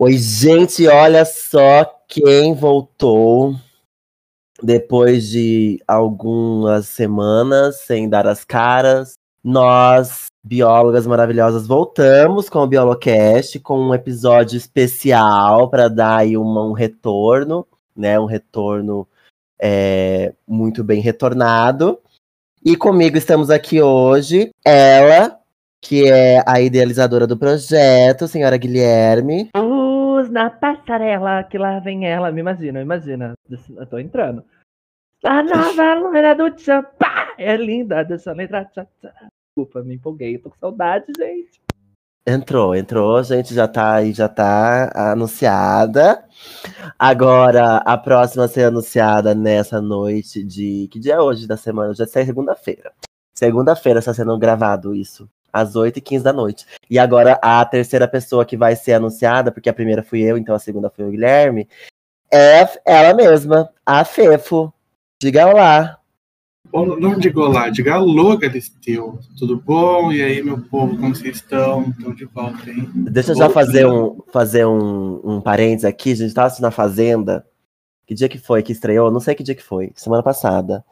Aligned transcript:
Oi, 0.00 0.12
gente, 0.12 0.86
olha 0.86 1.24
só 1.24 1.84
quem 2.06 2.54
voltou 2.54 3.56
depois 4.62 5.28
de 5.28 5.82
algumas 5.88 6.86
semanas 6.86 7.80
sem 7.80 8.08
dar 8.08 8.24
as 8.24 8.44
caras. 8.44 9.14
Nós, 9.42 10.26
biólogas 10.44 11.04
maravilhosas, 11.04 11.66
voltamos 11.66 12.48
com 12.48 12.60
o 12.60 12.66
Biolocast 12.68 13.58
com 13.58 13.88
um 13.88 13.92
episódio 13.92 14.56
especial 14.56 15.68
para 15.68 15.88
dar 15.88 16.18
aí 16.18 16.36
uma, 16.36 16.64
um 16.64 16.72
retorno, 16.72 17.66
né? 17.96 18.20
Um 18.20 18.26
retorno 18.26 19.04
é, 19.60 20.32
muito 20.46 20.84
bem 20.84 21.00
retornado. 21.00 21.98
E 22.64 22.76
comigo 22.76 23.16
estamos 23.16 23.50
aqui 23.50 23.82
hoje, 23.82 24.50
ela, 24.64 25.40
que 25.80 26.08
é 26.08 26.40
a 26.46 26.60
idealizadora 26.60 27.26
do 27.26 27.36
projeto, 27.36 28.28
senhora 28.28 28.56
Guilherme. 28.56 29.48
Luz 30.28 30.30
na 30.30 30.50
passarela, 30.50 31.42
que 31.44 31.58
lá 31.58 31.80
vem 31.80 32.06
ela. 32.06 32.30
Me 32.30 32.40
imagina, 32.40 32.80
imagina. 32.80 33.34
Eu 33.76 33.86
tô 33.86 33.98
entrando. 33.98 34.44
A 35.24 35.42
nova 35.42 35.94
loira 35.94 36.34
do 36.34 36.50
tchan, 36.50 36.82
pá! 36.98 37.34
É 37.38 37.56
linda, 37.56 38.04
deixa 38.04 38.30
eu 38.30 38.40
entrar. 38.40 38.70
Desculpa, 38.70 39.82
me 39.82 39.94
empolguei. 39.94 40.38
Tô 40.38 40.50
com 40.50 40.58
saudade, 40.58 41.06
gente. 41.16 41.60
Entrou, 42.26 42.74
entrou, 42.76 43.16
a 43.16 43.22
gente 43.22 43.54
já 43.54 43.66
tá 43.66 43.94
aí, 43.94 44.12
já 44.12 44.28
tá 44.28 44.92
anunciada. 44.94 46.22
Agora, 46.98 47.78
a 47.78 47.96
próxima 47.96 48.44
a 48.44 48.48
ser 48.48 48.64
anunciada 48.64 49.34
nessa 49.34 49.80
noite 49.80 50.44
de. 50.44 50.88
Que 50.92 51.00
dia 51.00 51.14
é 51.14 51.20
hoje 51.20 51.48
da 51.48 51.56
semana? 51.56 51.94
Já 51.94 52.04
é 52.04 52.06
segunda-feira. 52.06 52.92
Segunda-feira 53.34 54.00
está 54.00 54.12
sendo 54.12 54.36
gravado 54.38 54.94
isso 54.94 55.28
às 55.52 55.74
8h15 55.74 56.22
da 56.22 56.32
noite. 56.32 56.66
E 56.90 56.98
agora 56.98 57.38
a 57.42 57.64
terceira 57.64 58.06
pessoa 58.06 58.44
que 58.44 58.56
vai 58.56 58.76
ser 58.76 58.94
anunciada, 58.94 59.50
porque 59.50 59.68
a 59.68 59.74
primeira 59.74 60.02
fui 60.02 60.20
eu, 60.20 60.36
então 60.36 60.54
a 60.54 60.58
segunda 60.58 60.90
foi 60.90 61.04
o 61.04 61.10
Guilherme, 61.10 61.68
é 62.32 62.68
ela 62.84 63.14
mesma, 63.14 63.70
a 63.84 64.04
Fefo. 64.04 64.72
Diga 65.20 65.46
olá. 65.46 65.98
Bom, 66.70 66.84
não 66.84 67.18
diga 67.18 67.40
olá, 67.40 67.70
diga 67.70 67.94
alô, 67.94 68.36
Galisteu. 68.36 69.18
Tudo 69.38 69.58
bom? 69.58 70.12
E 70.12 70.22
aí, 70.22 70.42
meu 70.42 70.60
povo, 70.60 70.98
como 70.98 71.14
vocês 71.14 71.36
estão? 71.36 71.88
Estão 71.88 72.14
de 72.14 72.26
volta, 72.26 72.70
hein? 72.70 72.90
Deixa 72.94 73.32
eu 73.32 73.36
já 73.36 73.48
fazer 73.48 73.86
um, 73.86 74.18
fazer 74.30 74.66
um, 74.66 75.20
um 75.24 75.40
parênteses 75.40 75.86
aqui. 75.86 76.12
A 76.12 76.16
gente 76.16 76.34
tava 76.34 76.48
assistindo 76.48 76.66
a 76.66 76.70
Fazenda. 76.70 77.46
Que 78.06 78.14
dia 78.14 78.28
que 78.28 78.38
foi 78.38 78.62
que 78.62 78.72
estreou? 78.72 79.10
Não 79.10 79.20
sei 79.20 79.34
que 79.34 79.42
dia 79.42 79.54
que 79.54 79.62
foi. 79.62 79.92
Semana 79.96 80.22
passada. 80.22 80.84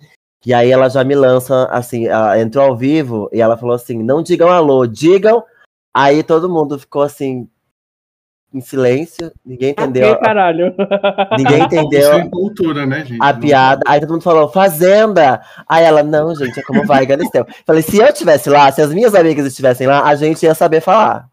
E 0.44 0.54
aí 0.54 0.70
ela 0.70 0.88
já 0.88 1.02
me 1.02 1.14
lança, 1.14 1.64
assim, 1.66 2.06
ela 2.06 2.38
entrou 2.40 2.64
ao 2.64 2.76
vivo 2.76 3.28
e 3.32 3.40
ela 3.40 3.56
falou 3.56 3.74
assim, 3.74 4.02
não 4.02 4.22
digam 4.22 4.48
alô, 4.50 4.86
digam. 4.86 5.42
Aí 5.94 6.22
todo 6.22 6.48
mundo 6.48 6.78
ficou 6.78 7.02
assim, 7.02 7.48
em 8.54 8.60
silêncio, 8.60 9.32
ninguém 9.44 9.70
entendeu. 9.70 10.12
Ok, 10.12 10.20
caralho. 10.22 10.74
Ninguém 11.36 11.56
Isso 11.58 11.64
entendeu 11.66 12.12
é 12.12 12.28
cultura, 12.28 12.86
né, 12.86 13.04
gente? 13.04 13.18
a 13.20 13.32
Não- 13.32 13.40
piada. 13.40 13.82
Aí 13.86 14.00
todo 14.00 14.12
mundo 14.12 14.22
falou, 14.22 14.48
Fazenda! 14.48 15.40
Aí 15.68 15.84
ela, 15.84 16.02
não, 16.02 16.34
gente, 16.34 16.60
é 16.60 16.62
como 16.62 16.86
vai, 16.86 17.04
Galisteu. 17.06 17.44
Falei, 17.66 17.82
se 17.82 17.98
eu 17.98 18.06
estivesse 18.06 18.48
lá, 18.48 18.70
se 18.70 18.80
as 18.80 18.92
minhas 18.94 19.14
amigas 19.14 19.46
estivessem 19.46 19.86
lá, 19.86 20.04
a 20.04 20.14
gente 20.14 20.44
ia 20.44 20.54
saber 20.54 20.80
falar. 20.80 21.28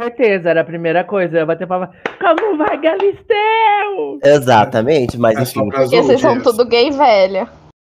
Certeza, 0.00 0.48
era 0.48 0.62
a 0.62 0.64
primeira 0.64 1.04
coisa. 1.04 1.36
Eu 1.36 1.40
ia 1.40 1.46
bater 1.46 1.66
palma. 1.66 1.90
Como 2.18 2.56
vai, 2.56 2.80
Galisteu? 2.80 4.18
Exatamente, 4.24 5.18
mas 5.18 5.38
enfim. 5.38 5.68
vocês 5.68 6.20
são 6.20 6.40
tudo 6.40 6.64
gay 6.64 6.90
velho. 6.90 7.46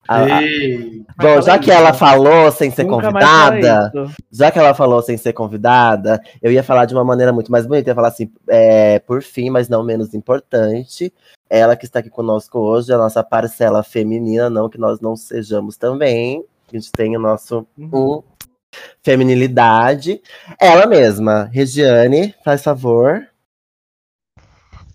A- 0.08 0.38
a- 0.38 0.40
bom, 1.18 1.40
já 1.42 1.58
que 1.58 1.70
ela 1.70 1.92
falou 1.92 2.50
sem 2.50 2.70
ser 2.70 2.84
Nunca 2.84 3.06
convidada, 3.06 3.92
já 4.30 4.50
que 4.50 4.58
ela 4.58 4.74
falou 4.74 5.00
sem 5.02 5.16
ser 5.16 5.32
convidada, 5.32 6.20
eu 6.42 6.52
ia 6.52 6.62
falar 6.62 6.84
de 6.84 6.94
uma 6.94 7.04
maneira 7.04 7.32
muito 7.32 7.50
mais 7.50 7.66
bonita. 7.66 7.88
Eu 7.88 7.92
ia 7.92 7.94
falar 7.94 8.08
assim, 8.08 8.30
é, 8.48 8.98
por 9.00 9.22
fim, 9.22 9.50
mas 9.50 9.68
não 9.68 9.82
menos 9.82 10.14
importante, 10.14 11.12
ela 11.48 11.76
que 11.76 11.84
está 11.84 12.00
aqui 12.00 12.10
conosco 12.10 12.58
hoje, 12.58 12.92
a 12.92 12.98
nossa 12.98 13.22
parcela 13.22 13.82
feminina, 13.82 14.50
não 14.50 14.68
que 14.68 14.78
nós 14.78 15.00
não 15.00 15.16
sejamos 15.16 15.76
também. 15.76 16.44
A 16.72 16.76
gente 16.76 16.90
tem 16.90 17.16
o 17.16 17.20
nosso 17.20 17.66
Uhum. 17.78 18.16
um, 18.16 18.22
feminilidade. 19.02 20.20
Ela 20.60 20.86
mesma, 20.86 21.44
Regiane, 21.52 22.34
faz 22.44 22.62
favor. 22.62 23.26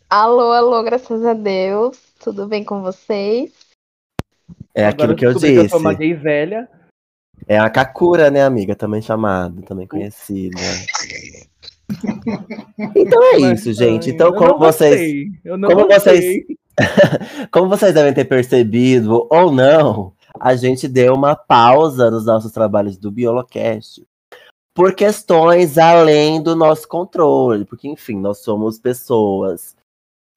Alô, 0.10 0.52
alô, 0.52 0.84
graças 0.84 1.24
a 1.24 1.34
Deus. 1.34 1.98
Tudo 2.20 2.48
bem 2.48 2.64
com 2.64 2.82
vocês? 2.82 3.52
É 4.74 4.86
Agora 4.86 5.14
aquilo 5.14 5.16
que 5.16 5.26
eu 5.26 5.34
disse. 5.34 5.56
eu 5.56 5.70
sou 5.70 5.80
uma 5.80 5.94
gay 5.94 6.14
velha. 6.14 6.68
É 7.48 7.58
a 7.58 7.70
Kakura, 7.70 8.30
né, 8.30 8.44
amiga? 8.44 8.76
Também 8.76 9.02
chamada, 9.02 9.62
também 9.64 9.88
conhecida. 9.88 10.58
Então 12.96 13.24
é 13.34 13.40
Mas, 13.40 13.60
isso, 13.62 13.74
gente. 13.74 14.10
ai, 14.10 14.16
Então, 14.16 14.28
eu 14.28 14.34
como 14.36 14.52
não 14.52 14.60
vocês. 14.60 14.92
gostei, 14.92 15.28
Eu 15.44 15.58
não 15.58 15.70
como 15.70 15.88
gostei. 15.88 16.46
Como 17.52 17.68
vocês 17.68 17.94
devem 17.94 18.14
ter 18.14 18.24
percebido 18.26 19.28
ou 19.30 19.52
não, 19.52 20.14
a 20.40 20.56
gente 20.56 20.88
deu 20.88 21.14
uma 21.14 21.36
pausa 21.36 22.10
nos 22.10 22.26
nossos 22.26 22.52
trabalhos 22.54 22.96
do 22.98 23.12
Biolocast 23.12 24.06
por 24.74 24.94
questões 24.96 25.78
além 25.78 26.42
do 26.42 26.56
nosso 26.56 26.88
controle, 26.88 27.66
porque 27.66 27.88
enfim, 27.90 28.18
nós 28.18 28.38
somos 28.44 28.80
pessoas 28.80 29.76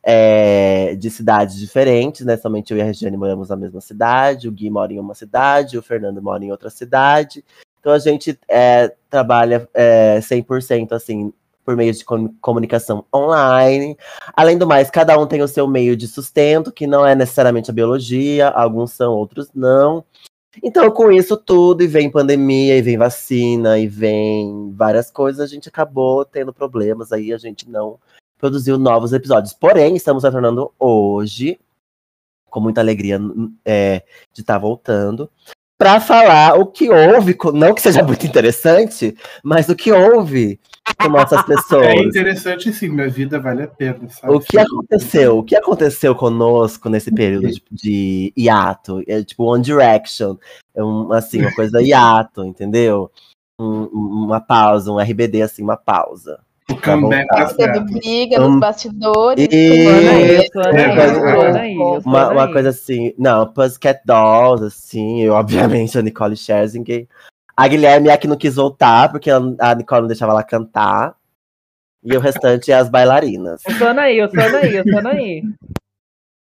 é, 0.03 0.95
de 0.97 1.11
cidades 1.11 1.57
diferentes, 1.59 2.27
né? 2.27 2.37
Somente 2.37 2.73
eu 2.73 2.79
e 2.79 2.83
a 2.83 2.85
Regiane 2.85 3.17
moramos 3.17 3.49
na 3.49 3.57
mesma 3.57 3.81
cidade, 3.81 4.49
o 4.49 4.53
Gui 4.53 4.69
mora 4.69 4.93
em 4.93 4.99
uma 4.99 5.15
cidade, 5.15 5.79
o 5.79 5.83
Fernando 5.83 6.21
mora 6.21 6.45
em 6.45 6.51
outra 6.51 6.71
cidade. 6.71 7.45
Então 7.79 7.93
a 7.93 7.99
gente 7.99 8.39
é, 8.49 8.95
trabalha 9.09 9.69
é, 9.75 10.19
100% 10.21 10.93
assim 10.93 11.33
por 11.65 11.77
meio 11.77 11.93
de 11.93 12.05
com- 12.05 12.35
comunicação 12.41 13.05
online. 13.15 13.97
Além 14.35 14.59
do 14.59 14.67
mais, 14.67 14.91
cada 14.91 15.19
um 15.19 15.27
tem 15.27 15.43
o 15.43 15.49
seu 15.49 15.67
meio 15.69 15.97
de 15.97 16.09
sustento, 16.09 16.73
que 16.73 16.87
não 16.87 17.07
é 17.07 17.15
necessariamente 17.15 17.71
a 17.71 17.75
biologia, 17.75 18.49
alguns 18.49 18.93
são, 18.93 19.13
outros 19.13 19.49
não. 19.55 20.05
Então, 20.63 20.91
com 20.91 21.11
isso 21.11 21.37
tudo, 21.37 21.83
e 21.83 21.87
vem 21.87 22.11
pandemia, 22.11 22.77
e 22.77 22.83
vem 22.83 22.99
vacina, 22.99 23.79
e 23.79 23.87
vem 23.87 24.73
várias 24.75 25.11
coisas, 25.11 25.41
a 25.41 25.47
gente 25.47 25.69
acabou 25.69 26.25
tendo 26.25 26.53
problemas, 26.53 27.13
aí 27.13 27.33
a 27.33 27.39
gente 27.39 27.71
não 27.71 27.99
produziu 28.43 28.77
novos 28.77 29.13
episódios. 29.13 29.53
Porém, 29.55 29.95
estamos 29.95 30.25
retornando 30.25 30.73
hoje, 30.77 31.61
com 32.51 32.59
muita 32.59 32.81
alegria 32.81 33.21
é, 33.65 34.03
de 34.33 34.41
estar 34.41 34.59
voltando, 34.59 35.31
para 35.79 36.01
falar 36.01 36.59
o 36.59 36.67
que 36.67 36.91
houve, 36.91 37.37
não 37.55 37.73
que 37.73 37.81
seja 37.81 38.03
muito 38.03 38.27
interessante, 38.27 39.17
mas 39.45 39.69
o 39.69 39.77
que 39.77 39.93
houve 39.93 40.59
com 41.01 41.09
nossas 41.09 41.41
pessoas. 41.45 41.87
É 41.87 41.97
interessante 41.99 42.73
sim, 42.73 42.89
minha 42.89 43.09
vida 43.09 43.39
vale 43.39 43.63
a 43.63 43.69
pena, 43.69 44.09
sabe? 44.09 44.35
O 44.35 44.41
que 44.41 44.59
aconteceu? 44.59 45.39
O 45.39 45.45
que 45.45 45.55
aconteceu 45.55 46.13
conosco 46.17 46.89
nesse 46.89 47.13
período 47.13 47.47
de, 47.49 47.63
de 47.71 48.33
hiato? 48.37 49.05
É 49.07 49.23
tipo 49.23 49.45
One 49.45 49.63
Direction. 49.63 50.37
É 50.75 50.83
um, 50.83 51.13
assim, 51.13 51.41
uma 51.41 51.55
coisa 51.55 51.81
hiato, 51.81 52.45
entendeu? 52.45 53.09
Um- 53.57 53.85
uma 54.25 54.41
pausa, 54.41 54.91
um 54.91 54.99
RBD, 54.99 55.43
assim, 55.43 55.63
uma 55.63 55.77
pausa. 55.77 56.41
O 56.73 56.81
comeback 56.83 57.29
Tá 57.29 57.67
da 57.67 57.81
briga 57.81 58.41
Um- 58.41 58.51
nos 58.51 58.61
bastidores. 58.61 59.49
E- 59.51 59.87
Ana 59.87 61.61
aí, 61.61 61.77
É, 61.77 61.99
Uma, 62.05 62.53
coisa 62.53 62.71
assim. 62.71 63.15
Não, 63.19 63.47
Pussycat 63.53 64.01
Dolls, 64.05 64.65
assim, 64.65 65.23
eu, 65.23 65.35
obviamente, 65.89 65.99
a 65.99 66.03
Nicole 66.03 66.37
Scherzinger. 66.37 67.07
A 67.57 67.69
Guilherme 67.69 68.09
é 68.09 68.13
a 68.13 68.17
que 68.19 68.27
não 68.27 68.37
quis 68.37 68.55
voltar, 68.57 69.11
porque 69.11 69.31
a 69.31 69.75
Nicole 69.75 70.03
não 70.03 70.09
deixava 70.09 70.33
ela 70.33 70.43
cantar. 70.43 71.15
E 72.05 72.17
o 72.17 72.21
restante 72.21 72.73
é 72.73 72.75
as 72.75 72.89
bailarinas. 72.89 73.63
Eu 73.69 73.75
sou 73.75 73.87
Ana 73.87 74.03
aí, 74.03 74.19
eu 74.19 74.29
sou 74.29 74.43
Ana 74.43 74.59
aí, 74.59 74.75
eu 74.75 74.83
sou 74.83 74.99
Ana 74.99 75.11
aí. 75.11 75.43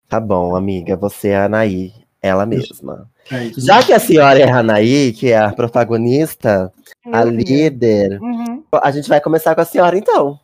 Tá 0.09 0.21
bom, 0.21 0.55
amiga, 0.55 0.97
você 0.97 1.29
é 1.31 1.37
a 1.39 1.45
Anaí, 1.47 1.93
ela 2.27 2.45
mesma. 2.47 3.09
É. 3.31 3.51
Já 3.57 3.83
que 3.83 3.93
a 3.93 3.99
senhora 3.99 4.39
é 4.39 4.49
a 4.51 4.59
Anaí, 4.59 5.13
que 5.13 5.33
é 5.33 5.39
a 5.39 5.53
protagonista, 5.53 6.73
a 7.13 7.25
Meu 7.25 7.35
filho. 7.35 7.37
líder, 7.47 8.21
Uhum. 8.23 8.63
a 8.73 8.91
gente 8.91 9.09
vai 9.09 9.21
começar 9.21 9.55
com 9.55 9.61
a 9.61 9.65
senhora 9.65 9.97
então. 9.97 10.39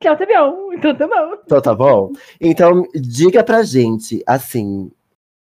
Que 0.00 0.08
é 0.08 0.12
o 0.12 0.16
TVO, 0.16 0.72
então 0.74 0.94
tá 0.94 1.06
bom. 1.06 1.34
Então 1.44 1.60
tá 1.60 1.74
bom? 1.74 2.12
Então, 2.40 2.86
diga 2.94 3.42
pra 3.42 3.62
gente, 3.62 4.22
assim, 4.26 4.90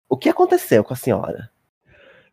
o 0.08 0.16
que 0.16 0.28
aconteceu 0.28 0.82
com 0.82 0.92
a 0.92 0.96
senhora? 0.96 1.48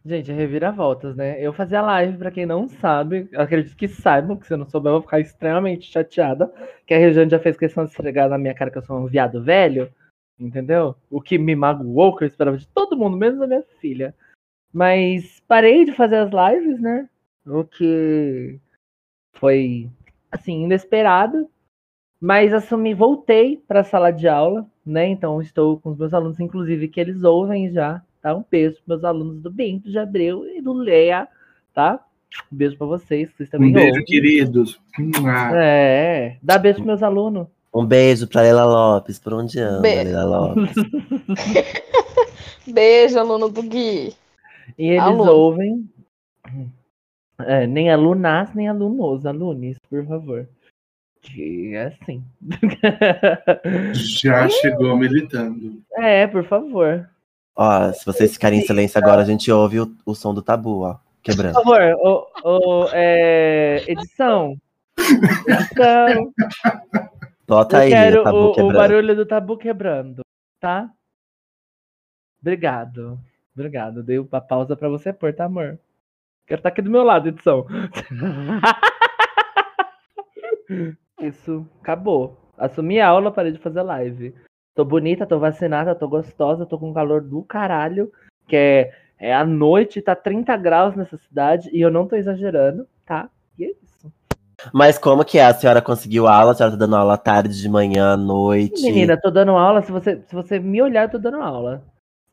Gente, 0.06 0.31
reviravoltas, 0.31 1.16
né? 1.18 1.36
Eu 1.39 1.51
fazia 1.51 1.81
live, 1.81 2.18
pra 2.18 2.31
quem 2.31 2.45
não 2.45 2.68
sabe, 2.69 3.27
acredito 3.36 3.75
que 3.75 3.88
saibam, 3.89 4.38
que 4.38 4.48
se 4.48 4.54
eu 4.54 4.57
não 4.57 4.66
souber, 4.66 4.89
eu 4.89 4.94
vou 4.95 5.01
ficar 5.01 5.19
extremamente 5.19 5.92
chateada. 5.92 6.50
Que 6.88 6.94
a 6.94 6.98
Regiane 6.98 7.30
já 7.30 7.39
fez 7.39 7.57
questão 7.57 7.83
de 7.83 7.92
esfregar 7.92 8.30
na 8.30 8.38
minha 8.38 8.54
cara 8.54 8.72
que 8.72 8.77
eu 8.77 8.83
sou 8.83 8.98
um 8.98 9.06
viado 9.06 9.44
velho, 9.44 9.89
entendeu? 10.39 10.95
O 11.10 11.22
que 11.22 11.38
me 11.38 11.56
magoou, 11.56 12.16
que 12.16 12.24
eu 12.24 12.28
esperava 12.28 12.57
de 12.57 12.68
todo 12.68 12.98
mundo, 12.98 13.18
menos 13.18 13.39
da 13.39 13.48
minha 13.48 13.63
filha. 13.80 14.16
Mas 14.74 15.42
parei 15.48 15.86
de 15.86 15.94
fazer 15.94 16.18
as 16.18 16.30
lives, 16.31 16.80
né? 16.80 17.10
O 17.45 17.63
que 17.63 18.60
foi, 19.34 19.89
assim, 20.31 20.63
inesperado. 20.63 21.50
Mas 22.19 22.54
assumi, 22.54 22.94
voltei 22.94 23.57
pra 23.68 23.84
sala 23.84 24.12
de 24.12 24.28
aula, 24.28 24.66
né? 24.86 25.07
Então 25.07 25.42
estou 25.42 25.80
com 25.80 25.92
os 25.92 25.98
meus 25.98 26.13
alunos, 26.13 26.39
inclusive, 26.39 26.88
que 26.88 27.00
eles 27.00 27.24
ouvem 27.24 27.72
já, 27.72 28.01
tá? 28.22 28.36
Um 28.36 28.44
beijo 28.50 28.75
pros 28.75 28.88
meus 28.88 29.04
alunos 29.04 29.42
do 29.42 29.51
Bento 29.51 29.89
de 29.89 30.00
Abreu 30.00 30.45
e 30.48 30.62
do 30.62 30.74
Leia, 30.74 31.28
tá? 31.74 32.04
Um 32.51 32.57
beijo 32.57 32.75
pra 32.78 32.88
vocês, 32.88 33.31
vocês 33.31 33.50
também 33.50 33.69
Um 33.69 33.74
beijo, 33.74 33.89
ouvem. 33.89 34.06
queridos. 34.06 34.81
É, 35.56 36.38
dá 36.42 36.57
beijo 36.57 36.78
pros 36.78 36.88
meus 36.88 37.04
alunos. 37.04 37.48
Um 37.77 37.85
beijo 37.85 38.27
pra 38.27 38.41
Leila 38.41 38.65
Lopes, 38.65 39.19
por 39.19 39.33
onde 39.33 39.59
anda, 39.59 39.81
Be- 39.81 40.03
Leila 40.03 40.24
Lopes. 40.25 40.74
Beijo, 42.68 43.19
aluno 43.19 43.50
do 43.50 43.62
Gui. 43.63 44.13
E 44.77 44.88
eles 44.89 45.01
Aluno. 45.01 45.31
ouvem. 45.31 45.89
É, 47.39 47.68
nem 47.68 47.89
alunas, 47.91 48.53
nem 48.56 48.68
alunos, 48.68 49.25
alunos, 49.25 49.77
por 49.89 50.06
favor. 50.06 50.47
Que 51.21 51.75
é 51.75 51.85
assim. 51.85 52.24
Já 53.94 54.50
chegou 54.50 54.97
militando. 54.97 55.81
é, 55.94 56.25
por 56.27 56.44
favor. 56.45 57.07
Ó, 57.56 57.91
se 57.94 58.06
vocês 58.06 58.33
ficarem 58.33 58.59
em 58.59 58.65
silêncio 58.65 58.97
agora, 59.00 59.21
a 59.21 59.25
gente 59.25 59.51
ouve 59.51 59.79
o, 59.81 59.95
o 60.06 60.15
som 60.15 60.33
do 60.33 60.41
tabu, 60.41 60.81
ó. 60.81 60.94
Por 60.94 61.00
Quebrando. 61.21 61.53
favor, 61.53 61.79
o, 62.01 62.25
o, 62.44 62.88
é, 62.94 63.83
edição. 63.88 64.56
Edição. 65.47 66.33
Bota 67.48 67.78
Eu 67.78 67.82
aí, 67.82 67.90
quero 67.90 68.28
o, 68.28 68.52
o 68.52 68.74
barulho 68.74 69.16
do 69.16 69.26
tabu 69.26 69.58
quebrando, 69.58 70.22
tá? 70.60 70.92
Obrigado. 72.42 73.18
Obrigado. 73.54 74.04
Dei 74.04 74.20
uma 74.20 74.42
pausa 74.42 74.76
pra 74.76 74.90
você 74.90 75.14
pôr, 75.14 75.34
tá, 75.34 75.46
amor? 75.46 75.80
Quero 76.46 76.60
estar 76.60 76.70
aqui 76.70 76.82
do 76.82 76.92
meu 76.92 77.04
lado, 77.04 77.30
edição. 77.30 77.66
Isso, 81.22 81.68
acabou. 81.82 82.38
Assumi 82.58 83.00
a 83.00 83.08
aula, 83.08 83.32
parei 83.32 83.52
de 83.52 83.60
fazer 83.60 83.82
live. 83.82 84.36
Tô 84.76 84.86
bonita, 84.86 85.26
tô 85.26 85.40
vacinada, 85.40 85.96
tô 85.96 86.08
gostosa, 86.08 86.66
tô 86.66 86.78
com 86.78 86.94
calor 86.94 87.22
do 87.22 87.44
caralho, 87.44 88.12
que 88.48 88.56
é, 88.56 88.94
é 89.18 89.34
a 89.34 89.46
noite, 89.46 90.02
tá 90.02 90.16
30 90.16 90.56
graus 90.58 90.96
nessa 90.96 91.18
cidade, 91.18 91.70
e 91.74 91.82
eu 91.82 91.90
não 91.90 92.08
tô 92.08 92.16
exagerando, 92.16 92.88
tá? 93.06 93.30
Mas 94.74 94.98
como 94.98 95.24
que 95.25 95.38
é? 95.38 95.46
A 95.46 95.54
senhora 95.54 95.81
conseguiu 95.81 96.28
aula? 96.28 96.52
A 96.52 96.56
senhora 96.56 96.74
tá 96.75 96.80
dando 96.80 96.96
aula 96.96 97.14
à 97.14 97.18
tarde, 97.18 97.60
de 97.62 97.69
manhã, 97.69 98.14
à 98.14 98.18
noite? 98.18 98.81
Menina, 98.84 99.19
tô 99.19 99.30
dando 99.30 99.52
aula. 99.52 99.81
Se 99.81 99.92
você, 99.92 100.22
se 100.28 100.36
você 100.36 100.60
me 100.60 100.81
olhar, 100.81 101.04
eu 101.06 101.12
tô 101.12 101.18
dando 101.18 101.42
aula. 101.42 101.84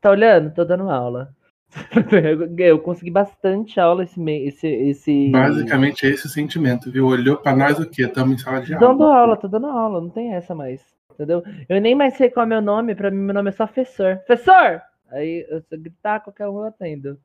Tá 0.01 0.11
olhando? 0.11 0.53
Tô 0.53 0.65
dando 0.65 0.89
aula. 0.91 1.31
Eu- 2.59 2.79
consegui 2.81 3.11
bastante 3.11 3.81
aula 3.81 4.05
esse 4.05 4.21
mês. 4.21 4.55
Esse, 4.55 4.69
esse... 4.69 5.31
Basicamente 5.31 6.07
é 6.07 6.11
esse 6.11 6.27
o 6.27 6.31
sentimento, 6.31 6.91
viu? 6.91 7.07
Olhou 7.07 7.37
pra 7.37 7.55
nós 7.57 7.79
o 7.79 7.89
quê? 7.89 8.03
Estamos 8.03 8.35
em 8.35 8.39
sala 8.39 8.61
de 8.61 8.73
Dando 8.79 9.03
aula. 9.03 9.19
aula, 9.19 9.37
tô 9.37 9.49
dando 9.49 9.67
aula, 9.67 10.01
não 10.01 10.11
tem 10.11 10.35
essa 10.35 10.55
mais. 10.55 10.81
Entendeu? 11.13 11.43
Eu 11.69 11.81
nem 11.81 11.95
mais 11.95 12.15
sei 12.17 12.29
qual 12.29 12.45
é 12.45 12.49
meu 12.49 12.61
nome, 12.61 12.95
pra 12.95 13.11
mim 13.11 13.19
meu 13.19 13.35
nome 13.35 13.49
é 13.49 13.53
só 13.53 13.67
Fessor. 13.67 14.21
Fessor! 14.27 14.81
Aí 15.11 15.47
eu 15.49 15.61
se 15.61 15.75
eu 15.75 15.81
gritar, 15.81 16.21
qualquer 16.21 16.49
um 16.49 16.59
eu 16.59 16.65
atendo. 16.65 17.19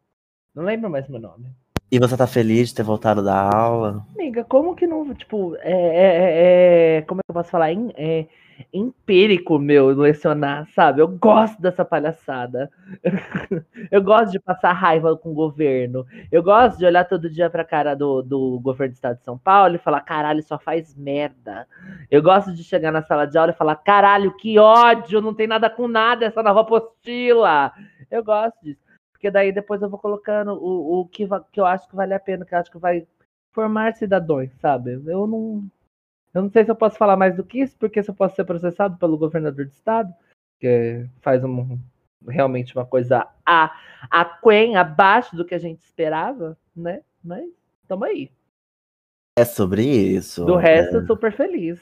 Não 0.54 0.64
lembro 0.64 0.90
mais 0.90 1.08
meu 1.08 1.20
nome. 1.20 1.48
E 1.92 1.98
você 1.98 2.16
tá 2.16 2.28
feliz 2.28 2.70
de 2.70 2.76
ter 2.76 2.84
voltado 2.84 3.24
da 3.24 3.50
aula? 3.50 4.06
Amiga, 4.14 4.44
como 4.44 4.76
que 4.76 4.86
não, 4.86 5.12
tipo, 5.16 5.56
é, 5.62 5.72
é- 5.72 6.98
é- 6.98 6.98
é- 6.98 7.02
como 7.02 7.20
é 7.20 7.24
eu 7.28 7.34
posso 7.34 7.50
falar? 7.50 7.72
É, 7.96 8.28
empírico 8.74 9.58
meu 9.58 9.88
lecionar, 9.88 10.68
sabe? 10.76 11.02
Eu 11.02 11.08
gosto 11.08 11.60
dessa 11.62 11.84
palhaçada. 11.84 12.70
Eu 13.92 14.04
gosto 14.04 14.32
de 14.32 14.40
passar 14.40 14.74
raiva 14.74 15.16
com 15.18 15.32
o 15.32 15.34
governo. 15.34 16.06
Eu 16.32 16.44
gosto 16.44 16.78
de 16.78 16.86
olhar 16.86 17.06
todo 17.06 17.30
dia 17.30 17.50
pra 17.50 17.64
cara 17.64 17.96
do, 17.96 18.22
do 18.22 18.60
governo 18.60 18.94
do 18.94 18.96
estado 18.96 19.18
de 19.18 19.24
São 19.24 19.38
Paulo 19.38 19.76
e 19.76 19.80
falar, 19.80 20.02
caralho, 20.02 20.44
só 20.44 20.60
faz 20.60 20.96
merda. 20.96 21.66
Eu 22.12 22.22
gosto 22.22 22.54
de 22.54 22.64
chegar 22.64 22.92
na 22.92 23.02
sala 23.02 23.26
de 23.26 23.38
aula 23.38 23.52
e 23.52 23.56
falar, 23.56 23.76
caralho, 23.78 24.36
que 24.36 24.60
ódio, 24.60 25.22
não 25.22 25.34
tem 25.34 25.48
nada 25.48 25.70
com 25.70 25.88
nada 25.88 26.26
essa 26.26 26.44
nova 26.44 26.62
apostila. 26.62 27.72
Eu 28.12 28.24
gosto 28.24 28.58
disso. 28.62 28.89
Porque 29.20 29.30
daí 29.30 29.52
depois 29.52 29.82
eu 29.82 29.90
vou 29.90 30.00
colocando 30.00 30.54
o, 30.54 31.02
o 31.02 31.06
que, 31.06 31.28
que 31.52 31.60
eu 31.60 31.66
acho 31.66 31.90
que 31.90 31.96
vale 31.96 32.14
a 32.14 32.20
pena, 32.20 32.46
que 32.46 32.56
eu 32.56 32.58
acho 32.58 32.72
que 32.72 32.78
vai 32.78 33.06
formar 33.54 33.94
cidadãos, 33.94 34.50
sabe? 34.62 34.94
Eu 34.94 35.28
não. 35.28 35.70
Eu 36.34 36.44
não 36.44 36.50
sei 36.50 36.64
se 36.64 36.72
eu 36.72 36.76
posso 36.76 36.98
falar 36.98 37.18
mais 37.18 37.36
do 37.36 37.44
que 37.44 37.60
isso, 37.60 37.76
porque 37.78 38.02
se 38.02 38.10
eu 38.10 38.16
posso 38.16 38.38
ser 38.38 38.46
processado 38.46 38.98
pelo 38.98 39.18
governador 39.18 39.66
do 39.66 39.72
estado, 39.72 40.14
que 40.58 41.06
faz 41.22 41.44
um, 41.44 41.78
realmente 42.26 42.74
uma 42.74 42.86
coisa 42.86 43.28
a, 43.46 43.78
aquém, 44.10 44.78
abaixo 44.78 45.36
do 45.36 45.44
que 45.44 45.54
a 45.54 45.60
gente 45.60 45.82
esperava, 45.82 46.58
né? 46.74 47.02
Mas 47.22 47.50
tamo 47.90 48.06
aí. 48.06 48.32
É 49.38 49.44
sobre 49.44 49.84
isso. 49.84 50.46
Do 50.46 50.56
resto, 50.56 50.96
é. 50.96 51.00
eu 51.00 51.06
super 51.06 51.34
feliz. 51.34 51.78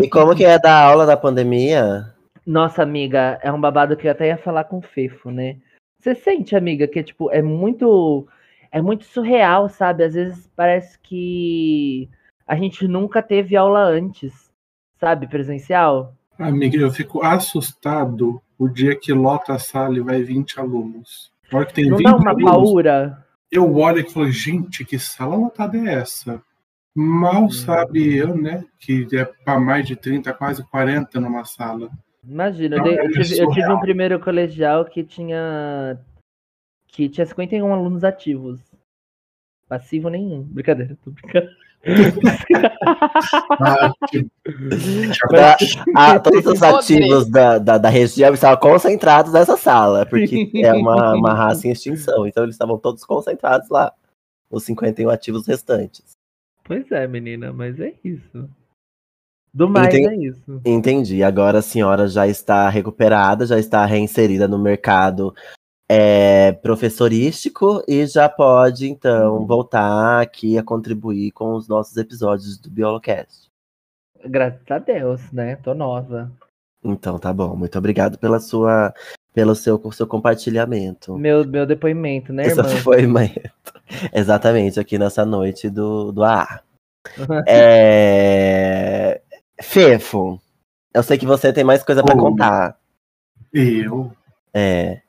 E 0.00 0.08
como 0.08 0.34
que 0.34 0.44
é 0.44 0.58
dar 0.58 0.84
aula 0.84 1.04
da 1.04 1.18
pandemia? 1.18 2.14
Nossa, 2.46 2.82
amiga, 2.82 3.38
é 3.42 3.52
um 3.52 3.60
babado 3.60 3.94
que 3.94 4.06
eu 4.06 4.12
até 4.12 4.28
ia 4.28 4.38
falar 4.38 4.64
com 4.64 4.78
o 4.78 4.82
Fefo, 4.82 5.30
né? 5.30 5.58
Você 5.98 6.14
sente, 6.14 6.54
amiga, 6.54 6.86
que 6.86 7.02
tipo, 7.02 7.30
é 7.30 7.42
muito 7.42 8.26
é 8.70 8.80
muito 8.80 9.04
surreal, 9.04 9.68
sabe? 9.68 10.04
Às 10.04 10.14
vezes 10.14 10.48
parece 10.54 10.98
que 11.00 12.08
a 12.46 12.54
gente 12.54 12.86
nunca 12.86 13.22
teve 13.22 13.56
aula 13.56 13.82
antes, 13.84 14.50
sabe, 14.98 15.26
presencial. 15.26 16.14
Amiga, 16.38 16.76
eu 16.76 16.90
fico 16.90 17.22
assustado 17.22 18.40
o 18.58 18.68
dia 18.68 18.94
que 18.94 19.12
lota 19.12 19.54
a 19.54 19.58
sala 19.58 19.96
e 19.96 20.00
vai 20.00 20.22
20 20.22 20.60
alunos. 20.60 21.32
Na 21.50 21.58
hora 21.58 21.66
que 21.66 21.74
tem 21.74 21.88
Não 21.90 21.96
20 21.96 22.06
dá 22.06 22.16
uma 22.16 22.30
alunos, 22.30 22.50
paura? 22.50 23.26
eu 23.50 23.74
olho 23.76 24.00
e 24.00 24.10
falo, 24.10 24.30
gente, 24.30 24.84
que 24.84 24.98
sala 24.98 25.34
lotada 25.34 25.76
é 25.78 25.94
essa? 25.94 26.42
Mal 26.94 27.44
Hum. 27.44 27.50
sabe 27.50 28.16
eu, 28.16 28.36
né, 28.36 28.64
que 28.78 29.06
é 29.12 29.24
para 29.24 29.58
mais 29.58 29.86
de 29.86 29.96
30, 29.96 30.32
quase 30.32 30.62
40 30.68 31.20
numa 31.20 31.44
sala. 31.44 31.90
Imagina, 32.28 32.76
eu, 32.76 32.82
dei- 32.82 32.98
eu 32.98 33.04
é 33.04 33.08
tive, 33.08 33.38
eu 33.38 33.50
tive 33.50 33.72
um 33.72 33.80
primeiro 33.80 34.20
colegial 34.20 34.84
que 34.84 35.02
tinha 35.02 35.98
que 36.86 37.08
tinha 37.08 37.26
51 37.26 37.72
alunos 37.72 38.04
ativos. 38.04 38.60
Passivo 39.68 40.08
nenhum. 40.08 40.42
Brincadeira, 40.42 40.96
tô 41.02 41.10
brincando. 41.10 41.48
Ah, 43.60 43.92
ah, 45.94 46.18
todos 46.18 46.44
os 46.44 46.60
ativos 46.62 47.28
da, 47.30 47.58
da, 47.58 47.78
da 47.78 47.88
região 47.88 48.34
estavam 48.34 48.58
concentrados 48.58 49.32
nessa 49.32 49.56
sala, 49.56 50.04
porque 50.04 50.50
é 50.56 50.72
uma, 50.72 51.14
uma 51.14 51.34
raça 51.34 51.68
em 51.68 51.70
extinção. 51.70 52.26
Então 52.26 52.42
eles 52.42 52.54
estavam 52.56 52.78
todos 52.78 53.04
concentrados 53.04 53.68
lá. 53.68 53.92
Os 54.50 54.64
51 54.64 55.08
ativos 55.10 55.46
restantes. 55.46 56.16
Pois 56.64 56.90
é, 56.90 57.06
menina, 57.06 57.52
mas 57.52 57.78
é 57.78 57.94
isso. 58.02 58.48
Do 59.58 59.68
mais 59.68 59.92
Entendi. 59.92 60.06
é 60.06 60.28
isso. 60.28 60.60
Entendi. 60.64 61.22
Agora 61.24 61.58
a 61.58 61.62
senhora 61.62 62.06
já 62.06 62.28
está 62.28 62.68
recuperada, 62.68 63.44
já 63.44 63.58
está 63.58 63.84
reinserida 63.84 64.46
no 64.46 64.56
mercado 64.56 65.34
é, 65.88 66.52
professorístico 66.52 67.82
e 67.88 68.06
já 68.06 68.28
pode, 68.28 68.88
então, 68.88 69.44
voltar 69.44 70.20
aqui 70.20 70.56
a 70.56 70.62
contribuir 70.62 71.32
com 71.32 71.54
os 71.54 71.66
nossos 71.66 71.96
episódios 71.96 72.56
do 72.56 72.70
Biolocast. 72.70 73.50
Graças 74.24 74.60
a 74.70 74.78
Deus, 74.78 75.32
né? 75.32 75.56
Tô 75.56 75.74
nova. 75.74 76.30
Então, 76.84 77.18
tá 77.18 77.32
bom. 77.32 77.56
Muito 77.56 77.76
obrigado 77.76 78.16
pela 78.16 78.38
sua, 78.38 78.94
pelo 79.34 79.56
seu, 79.56 79.82
seu 79.90 80.06
compartilhamento. 80.06 81.18
Meu, 81.18 81.44
meu 81.44 81.66
depoimento, 81.66 82.32
né, 82.32 82.46
Esse 82.46 82.60
irmã? 82.60 83.26
foi 83.26 83.34
exatamente 84.14 84.78
aqui 84.78 84.96
nessa 85.00 85.26
noite 85.26 85.68
do, 85.68 86.12
do 86.12 86.22
AA. 86.22 86.60
É... 87.48 89.17
Fefo, 89.60 90.40
eu 90.94 91.02
sei 91.02 91.18
que 91.18 91.26
você 91.26 91.52
tem 91.52 91.64
mais 91.64 91.82
coisa 91.82 92.02
pra 92.02 92.14
Oi. 92.14 92.20
contar. 92.20 92.76
eu, 93.52 94.12
É, 94.54 95.00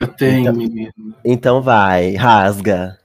eu 0.00 0.08
tenho, 0.08 0.40
Então- 0.42 0.52
menina. 0.54 0.92
então 1.24 1.62
vai, 1.62 2.14
rasga. 2.14 2.98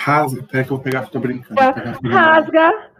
Rasga, 0.00 0.42
peraí 0.44 0.64
que 0.64 0.70
eu 0.72 0.76
vou 0.76 0.84
pegar, 0.84 1.06
tô 1.08 1.18
brincando. 1.18 1.60
Rasga! 2.04 2.90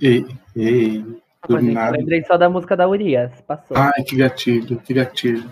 Ei, 0.00 0.24
ei, 0.56 1.04
Pô, 1.46 1.58
gente, 1.60 1.74
lembrei 1.90 2.24
só 2.24 2.36
da 2.36 2.48
música 2.48 2.76
da 2.76 2.88
Urias. 2.88 3.32
Passou. 3.42 3.76
Ai, 3.76 4.02
que 4.04 4.16
gatilho, 4.16 4.78
que 4.80 4.94
gatilho. 4.94 5.50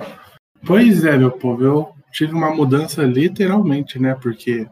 Pois 0.65 1.05
é, 1.05 1.17
meu 1.17 1.33
povo, 1.33 1.65
eu 1.65 1.95
tive 2.13 2.33
uma 2.33 2.55
mudança 2.55 3.03
literalmente, 3.03 3.99
né? 3.99 4.15
Porque 4.15 4.69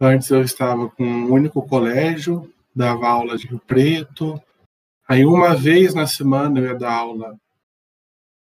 antes 0.00 0.28
eu 0.30 0.42
estava 0.42 0.88
com 0.90 1.04
um 1.04 1.32
único 1.32 1.62
colégio, 1.62 2.52
dava 2.74 3.06
aula 3.08 3.36
de 3.38 3.46
Rio 3.46 3.60
Preto. 3.66 4.40
Aí 5.10 5.26
uma 5.26 5.56
vez 5.56 5.92
na 5.92 6.06
semana 6.06 6.60
eu 6.60 6.66
ia 6.66 6.74
dar 6.76 6.92
aula 6.92 7.36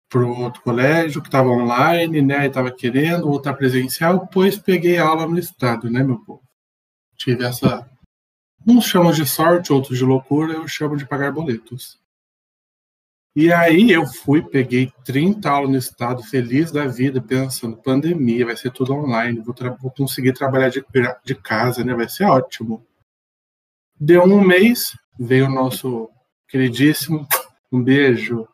para 0.09 0.27
outro 0.27 0.61
colégio 0.61 1.21
que 1.21 1.29
estava 1.29 1.47
online, 1.47 2.21
né? 2.21 2.43
E 2.43 2.47
estava 2.47 2.69
querendo 2.69 3.27
voltar 3.27 3.53
presencial, 3.53 4.27
pois 4.27 4.59
peguei 4.59 4.97
aula 4.97 5.25
no 5.25 5.39
estado, 5.39 5.89
né, 5.89 6.03
meu 6.03 6.19
povo? 6.19 6.43
Tive 7.15 7.45
essa. 7.45 7.89
Uns 8.67 8.87
chamam 8.87 9.13
de 9.13 9.25
sorte, 9.25 9.71
outros 9.71 9.97
de 9.97 10.03
loucura, 10.03 10.51
eu 10.51 10.67
chamo 10.67 10.97
de 10.97 11.07
pagar 11.07 11.31
boletos. 11.31 11.97
E 13.33 13.53
aí 13.53 13.89
eu 13.89 14.05
fui, 14.05 14.41
peguei 14.41 14.91
30 15.05 15.49
aulas 15.49 15.71
no 15.71 15.77
estado, 15.77 16.21
feliz 16.23 16.73
da 16.73 16.85
vida, 16.87 17.21
pensando, 17.21 17.77
pandemia, 17.77 18.45
vai 18.45 18.57
ser 18.57 18.73
tudo 18.73 18.91
online, 18.91 19.39
vou, 19.39 19.55
vou 19.81 19.91
conseguir 19.91 20.33
trabalhar 20.33 20.67
de, 20.67 20.83
de 21.23 21.35
casa, 21.35 21.85
né? 21.85 21.95
Vai 21.95 22.09
ser 22.09 22.25
ótimo. 22.25 22.85
Deu 23.97 24.23
um 24.23 24.41
mês, 24.41 24.97
veio 25.17 25.45
o 25.45 25.49
nosso 25.49 26.11
queridíssimo, 26.49 27.27
um 27.71 27.81
beijo. 27.81 28.47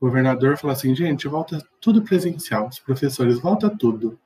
O 0.00 0.06
governador 0.06 0.56
falou 0.56 0.74
assim, 0.74 0.94
gente, 0.94 1.28
volta 1.28 1.62
tudo 1.80 2.02
presencial, 2.02 2.68
os 2.68 2.78
professores, 2.78 3.38
volta 3.38 3.68
tudo. 3.70 4.18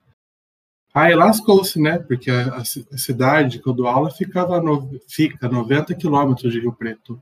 Aí 0.92 1.14
lascou-se, 1.14 1.80
né? 1.80 1.98
Porque 1.98 2.30
a, 2.30 2.54
a 2.56 2.64
ci- 2.64 2.86
a 2.92 2.96
cidade 2.96 3.58
que 3.58 3.68
eu 3.68 3.72
dou 3.72 3.88
aula 3.88 4.10
ficava 4.10 4.60
no, 4.60 4.88
fica 5.08 5.48
90 5.48 5.94
quilômetros 5.96 6.52
de 6.52 6.60
Rio 6.60 6.72
Preto. 6.72 7.20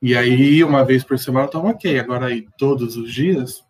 E 0.00 0.16
aí, 0.16 0.64
uma 0.64 0.84
vez 0.84 1.04
por 1.04 1.18
semana, 1.18 1.48
tava 1.48 1.68
ok. 1.68 1.98
Agora 1.98 2.26
aí, 2.26 2.48
todos 2.56 2.96
os 2.96 3.12
dias, 3.12 3.62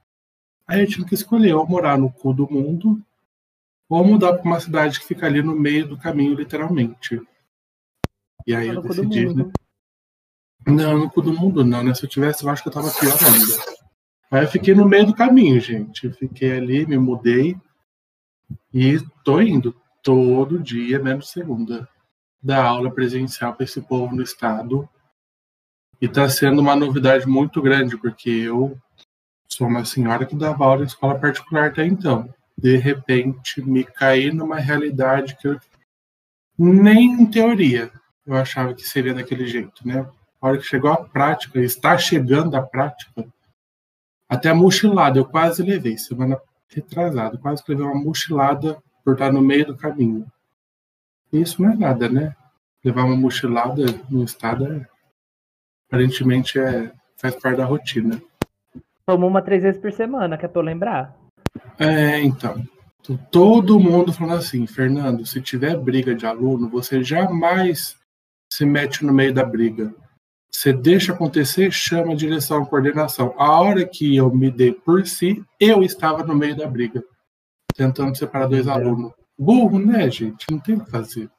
aí 0.67 0.81
eu 0.81 0.87
tive 0.87 1.05
que 1.05 1.15
escolher 1.15 1.55
ou 1.55 1.67
morar 1.67 1.99
no 1.99 2.13
cu 2.13 2.33
do 2.33 2.49
mundo 2.51 3.03
ou 3.89 4.05
mudar 4.05 4.35
para 4.35 4.45
uma 4.45 4.61
cidade 4.61 5.01
que 5.01 5.07
fica 5.07 5.27
ali 5.27 5.43
no 5.43 5.55
meio 5.55 5.89
do 5.89 5.99
caminho, 5.99 6.35
literalmente. 6.35 7.21
E 8.47 8.55
aí 8.55 8.69
eu 8.69 8.83
decidi. 9.03 9.27
Né? 9.35 9.53
Não, 10.67 10.99
no 10.99 11.11
cu 11.11 11.23
do 11.23 11.33
mundo 11.33 11.65
não, 11.65 11.83
né? 11.83 11.95
Se 11.95 12.05
eu 12.05 12.09
tivesse, 12.09 12.45
eu 12.45 12.51
acho 12.51 12.63
que 12.63 12.69
eu 12.69 12.73
tava 12.73 12.91
pior 12.91 13.17
ainda. 13.23 13.77
Aí 14.31 14.45
eu 14.45 14.49
fiquei 14.49 14.75
no 14.75 14.89
meio 14.89 15.07
do 15.07 15.15
caminho, 15.15 15.61
gente. 15.61 16.07
Eu 16.07 16.13
fiquei 16.13 16.53
ali, 16.53 16.85
me 16.85 16.99
mudei 16.99 17.57
e 18.75 18.99
tô 19.25 19.41
indo 19.41 19.75
todo 20.03 20.59
dia, 20.59 20.99
menos 20.99 21.31
segunda, 21.31 21.89
dar 22.43 22.65
aula 22.65 22.91
presencial 22.91 23.55
para 23.55 23.65
esse 23.65 23.81
povo 23.81 24.15
no 24.15 24.23
estado. 24.23 24.89
E 26.01 26.09
tá 26.09 26.29
sendo 26.29 26.61
uma 26.61 26.77
novidade 26.77 27.27
muito 27.27 27.63
grande, 27.63 27.97
porque 27.97 28.29
eu 28.29 28.77
sou 29.49 29.69
uma 29.69 29.85
senhora 29.85 30.27
que 30.27 30.35
dava 30.35 30.65
aula 30.65 30.83
em 30.83 30.87
escola 30.87 31.19
particular 31.19 31.69
até 31.69 31.87
então 31.87 32.29
de 32.59 32.77
repente 32.77 33.61
me 33.61 33.85
cair 33.85 34.33
numa 34.33 34.57
realidade 34.57 35.37
que 35.37 35.47
eu 35.47 35.61
nem 36.59 37.13
em 37.13 37.27
teoria 37.27 37.91
eu 38.27 38.35
achava 38.35 38.75
que 38.75 38.83
seria 38.83 39.15
daquele 39.15 39.47
jeito, 39.47 39.87
né? 39.87 40.09
A 40.41 40.49
hora 40.49 40.59
que 40.59 40.65
chegou 40.65 40.91
a 40.91 41.05
prática, 41.05 41.61
está 41.61 41.97
chegando 41.97 42.55
a 42.57 42.63
prática, 42.63 43.27
até 44.29 44.51
a 44.51 44.55
mochilada 44.55 45.19
eu 45.19 45.25
quase 45.25 45.63
levei, 45.63 45.97
semana 45.97 46.39
retrasada, 46.69 47.39
quase 47.39 47.63
que 47.63 47.73
levei 47.73 47.87
uma 47.87 48.03
mochilada 48.03 48.83
por 49.05 49.15
estar 49.15 49.33
no 49.33 49.41
meio 49.41 49.67
do 49.67 49.77
caminho. 49.77 50.27
Isso 51.33 51.63
não 51.63 51.71
é 51.71 51.77
nada, 51.77 52.09
né? 52.09 52.35
Levar 52.85 53.05
uma 53.05 53.17
mochilada 53.17 53.85
no 54.09 54.25
estado 54.25 54.67
é, 54.73 54.87
aparentemente 55.89 56.59
é, 56.59 56.93
faz 57.17 57.35
parte 57.37 57.59
da 57.59 57.65
rotina. 57.65 58.21
Tomou 59.07 59.31
uma 59.31 59.43
três 59.43 59.63
vezes 59.63 59.81
por 59.81 59.93
semana, 59.93 60.37
que 60.37 60.45
é 60.45 60.49
pra 60.49 60.61
eu 60.61 60.65
lembrar. 60.65 61.17
É, 61.79 62.21
então. 62.21 62.63
Todo 63.31 63.79
mundo 63.79 64.13
falando 64.13 64.39
assim, 64.39 64.67
Fernando, 64.67 65.25
se 65.25 65.41
tiver 65.41 65.77
briga 65.77 66.13
de 66.13 66.27
aluno, 66.27 66.69
você 66.69 67.05
jamais 67.05 67.97
se 68.53 68.67
mete 68.67 69.05
no 69.05 69.13
meio 69.13 69.33
da 69.33 69.45
briga. 69.45 69.95
Você 70.57 70.73
deixa 70.73 71.13
acontecer, 71.13 71.71
chama 71.71 72.15
a 72.15 72.17
direção, 72.17 72.63
a 72.63 72.67
coordenação. 72.67 73.35
A 73.37 73.61
hora 73.61 73.87
que 73.87 74.17
eu 74.17 74.35
me 74.35 74.51
dei 74.51 74.73
por 74.73 75.07
si, 75.07 75.45
eu 75.61 75.83
estava 75.83 76.25
no 76.25 76.35
meio 76.35 76.57
da 76.57 76.67
briga, 76.67 77.05
tentando 77.75 78.17
separar 78.17 78.47
dois 78.47 78.67
alunos. 78.67 79.13
Burro, 79.39 79.79
né, 79.79 80.11
gente? 80.11 80.47
Não 80.51 80.59
tem 80.59 80.77
o 80.77 80.83
que 80.83 80.91
fazer. 80.91 81.31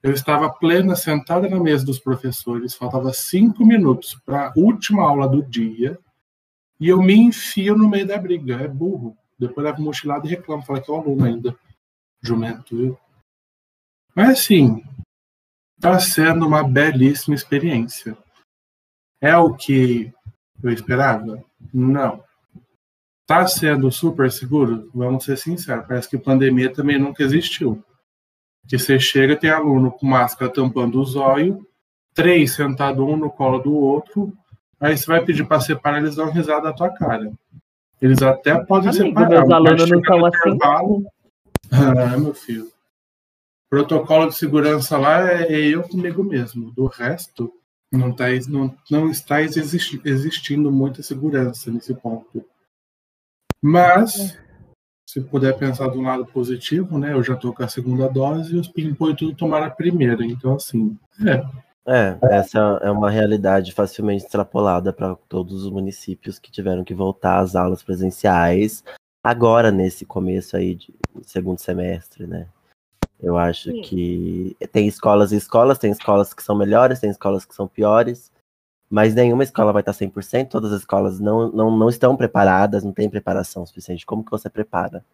Eu 0.00 0.12
estava 0.12 0.48
plena, 0.48 0.94
sentada 0.94 1.48
na 1.48 1.58
mesa 1.58 1.84
dos 1.84 1.98
professores, 1.98 2.76
faltava 2.76 3.12
cinco 3.12 3.66
minutos 3.66 4.16
para 4.24 4.50
a 4.50 4.52
última 4.56 5.02
aula 5.02 5.26
do 5.26 5.42
dia, 5.42 5.98
e 6.78 6.88
eu 6.88 7.02
me 7.02 7.14
enfio 7.14 7.76
no 7.76 7.88
meio 7.88 8.06
da 8.06 8.18
briga. 8.18 8.54
É 8.54 8.68
burro. 8.68 9.16
Depois 9.36 9.64
leva 9.64 9.82
mochilado 9.82 10.28
e 10.28 10.30
reclama, 10.30 10.62
fala 10.62 10.80
que 10.80 10.88
é 10.88 10.94
o 10.94 10.98
aluno 10.98 11.24
ainda. 11.24 11.58
Jumento, 12.22 12.76
viu? 12.76 12.96
Mas 14.14 14.30
assim, 14.30 14.84
está 15.82 15.98
sendo 15.98 16.46
uma 16.46 16.62
belíssima 16.62 17.34
experiência. 17.34 18.16
É 19.20 19.36
o 19.36 19.52
que 19.52 20.12
eu 20.62 20.70
esperava? 20.70 21.42
Não. 21.74 22.22
Está 23.22 23.48
sendo 23.48 23.90
super 23.90 24.30
seguro? 24.30 24.88
Vamos 24.94 25.24
ser 25.24 25.36
sinceros. 25.36 25.84
Parece 25.84 26.08
que 26.08 26.16
pandemia 26.16 26.72
também 26.72 27.00
nunca 27.00 27.24
existiu. 27.24 27.82
Que 28.68 28.78
você 28.78 29.00
chega 29.00 29.34
tem 29.34 29.50
aluno 29.50 29.90
com 29.90 30.06
máscara 30.06 30.52
tampando 30.52 31.00
os 31.00 31.16
olhos, 31.16 31.60
três 32.14 32.54
sentados 32.54 33.04
um 33.04 33.16
no 33.16 33.28
colo 33.28 33.58
do 33.58 33.74
outro, 33.74 34.32
aí 34.78 34.96
você 34.96 35.06
vai 35.06 35.24
pedir 35.24 35.44
para 35.48 35.60
separar, 35.60 35.98
eles 35.98 36.14
dão 36.14 36.30
risada 36.30 36.62
da 36.62 36.72
tua 36.72 36.90
cara. 36.90 37.32
Eles 38.00 38.22
até 38.22 38.56
podem 38.64 38.90
Amigo, 38.90 39.04
separar. 39.08 39.30
Meus 39.30 39.50
alunos 39.50 39.90
não 39.90 40.04
são 40.04 40.26
assim. 40.26 40.58
Ah, 41.72 42.16
meu 42.18 42.34
filho. 42.34 42.71
Protocolo 43.72 44.28
de 44.28 44.34
segurança 44.34 44.98
lá 44.98 45.32
é 45.32 45.50
eu 45.50 45.82
comigo 45.82 46.22
mesmo. 46.22 46.70
Do 46.72 46.84
resto, 46.84 47.50
não, 47.90 48.12
tá, 48.12 48.26
não, 48.46 48.76
não 48.90 49.10
está 49.10 49.40
existindo 49.40 50.70
muita 50.70 51.02
segurança 51.02 51.70
nesse 51.70 51.94
ponto. 51.94 52.44
Mas, 53.62 54.38
se 55.08 55.22
puder 55.22 55.56
pensar 55.56 55.88
do 55.88 56.02
lado 56.02 56.26
positivo, 56.26 56.98
né? 56.98 57.14
Eu 57.14 57.22
já 57.22 57.32
estou 57.32 57.54
com 57.54 57.62
a 57.62 57.68
segunda 57.68 58.10
dose 58.10 58.54
e 58.54 58.58
os 58.58 58.68
pimpões 58.68 59.16
tudo 59.16 59.34
tomaram 59.34 59.64
a 59.64 59.70
primeira. 59.70 60.22
Então, 60.22 60.56
assim, 60.56 60.94
é. 61.26 61.42
É, 61.86 62.18
essa 62.24 62.78
é 62.82 62.90
uma 62.90 63.08
realidade 63.08 63.72
facilmente 63.72 64.24
extrapolada 64.24 64.92
para 64.92 65.16
todos 65.30 65.64
os 65.64 65.70
municípios 65.70 66.38
que 66.38 66.52
tiveram 66.52 66.84
que 66.84 66.92
voltar 66.92 67.38
às 67.38 67.56
aulas 67.56 67.82
presenciais 67.82 68.84
agora 69.24 69.70
nesse 69.70 70.04
começo 70.04 70.58
aí 70.58 70.74
de 70.74 70.94
segundo 71.22 71.58
semestre, 71.58 72.26
né? 72.26 72.48
Eu 73.22 73.38
acho 73.38 73.70
Sim. 73.70 73.82
que 73.82 74.56
tem 74.72 74.88
escolas 74.88 75.32
e 75.32 75.36
escolas, 75.36 75.78
tem 75.78 75.90
escolas 75.92 76.34
que 76.34 76.42
são 76.42 76.56
melhores, 76.56 77.00
tem 77.00 77.10
escolas 77.10 77.44
que 77.44 77.54
são 77.54 77.68
piores, 77.68 78.32
mas 78.90 79.14
nenhuma 79.14 79.44
escola 79.44 79.72
vai 79.72 79.80
estar 79.80 79.92
100%, 79.92 80.48
todas 80.48 80.72
as 80.72 80.80
escolas 80.80 81.20
não, 81.20 81.50
não, 81.52 81.76
não 81.76 81.88
estão 81.88 82.16
preparadas, 82.16 82.82
não 82.82 82.92
tem 82.92 83.08
preparação 83.08 83.64
suficiente. 83.64 84.04
Como 84.04 84.24
que 84.24 84.30
você 84.30 84.50
prepara? 84.50 85.04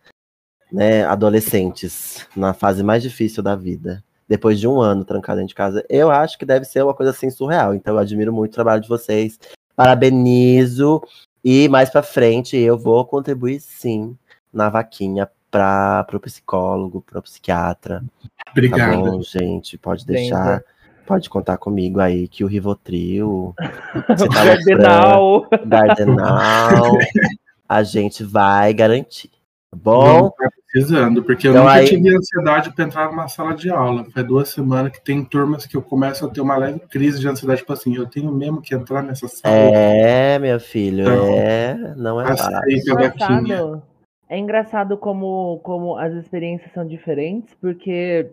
Né, 0.71 1.05
adolescentes 1.05 2.27
na 2.37 2.53
fase 2.53 2.83
mais 2.83 3.03
difícil 3.03 3.43
da 3.43 3.57
vida 3.57 4.05
depois 4.29 4.61
de 4.61 4.69
um 4.69 4.81
ano 4.81 5.05
trancado 5.05 5.39
dentro 5.39 5.49
de 5.49 5.55
casa, 5.55 5.85
eu 5.89 6.11
acho 6.11 6.39
que 6.39 6.45
deve 6.45 6.67
ser 6.67 6.85
uma 6.85 6.93
coisa 6.93 7.11
assim 7.11 7.31
surreal. 7.31 7.75
Então 7.75 7.95
eu 7.95 7.99
admiro 7.99 8.33
muito 8.33 8.53
o 8.53 8.55
trabalho 8.55 8.83
de 8.83 8.89
vocês. 8.89 9.41
Parabenizo. 9.75 11.03
E 11.43 11.67
mais 11.69 11.89
para 11.89 12.03
frente 12.03 12.57
eu 12.57 12.77
vou 12.77 13.05
contribuir 13.07 13.61
sim 13.61 14.17
na 14.53 14.69
vaquinha 14.69 15.31
para 15.51 16.07
o 16.13 16.21
psicólogo, 16.21 17.03
para 17.03 17.19
o 17.19 17.23
psiquiatra. 17.23 18.03
Obrigado. 18.51 18.91
Tá 18.91 19.11
bom, 19.11 19.23
gente? 19.23 19.79
Pode 19.79 20.07
deixar. 20.07 20.63
Pode 21.07 21.31
contar 21.31 21.57
comigo 21.57 22.01
aí 22.01 22.29
que 22.29 22.45
o 22.45 22.47
Rivotril, 22.47 23.55
o 23.57 24.29
Gardenal. 24.29 25.49
Gardenal, 25.65 26.99
a 27.67 27.83
gente 27.83 28.23
vai 28.23 28.75
garantir. 28.75 29.31
Tá 29.71 29.77
bom? 29.77 30.31
Tá 30.31 30.49
precisando, 30.71 31.23
porque 31.23 31.47
eu 31.47 31.53
então, 31.53 31.65
nunca 31.65 31.77
aí... 31.77 31.89
tive 31.89 32.15
ansiedade 32.15 32.75
para 32.75 32.85
entrar 32.85 33.07
numa 33.11 33.27
sala 33.27 33.55
de 33.55 33.71
aula. 33.71 34.05
Faz 34.13 34.27
duas 34.27 34.49
semanas 34.51 34.93
que 34.93 35.03
tem 35.03 35.25
turmas 35.25 35.65
que 35.65 35.77
eu 35.77 35.83
começo 35.83 36.27
a 36.27 36.29
ter 36.29 36.43
uma 36.43 36.59
leve 36.59 36.81
crise 36.91 37.19
de 37.19 37.27
ansiedade, 37.27 37.61
tipo 37.61 37.73
assim, 37.73 37.97
eu 37.97 38.07
tenho 38.07 38.31
mesmo 38.31 38.61
que 38.61 38.75
entrar 38.75 39.03
nessa 39.03 39.29
sala. 39.29 39.55
É, 39.55 40.39
meu 40.39 40.61
filho, 40.61 41.03
então, 41.03 41.27
é. 41.39 41.95
Não 41.97 42.21
é 42.21 42.37
fácil. 42.37 43.83
É 44.29 44.39
engraçado 44.39 44.97
como, 44.99 45.61
como 45.61 45.97
as 45.97 46.13
experiências 46.15 46.71
são 46.73 46.87
diferentes, 46.87 47.55
porque 47.55 48.31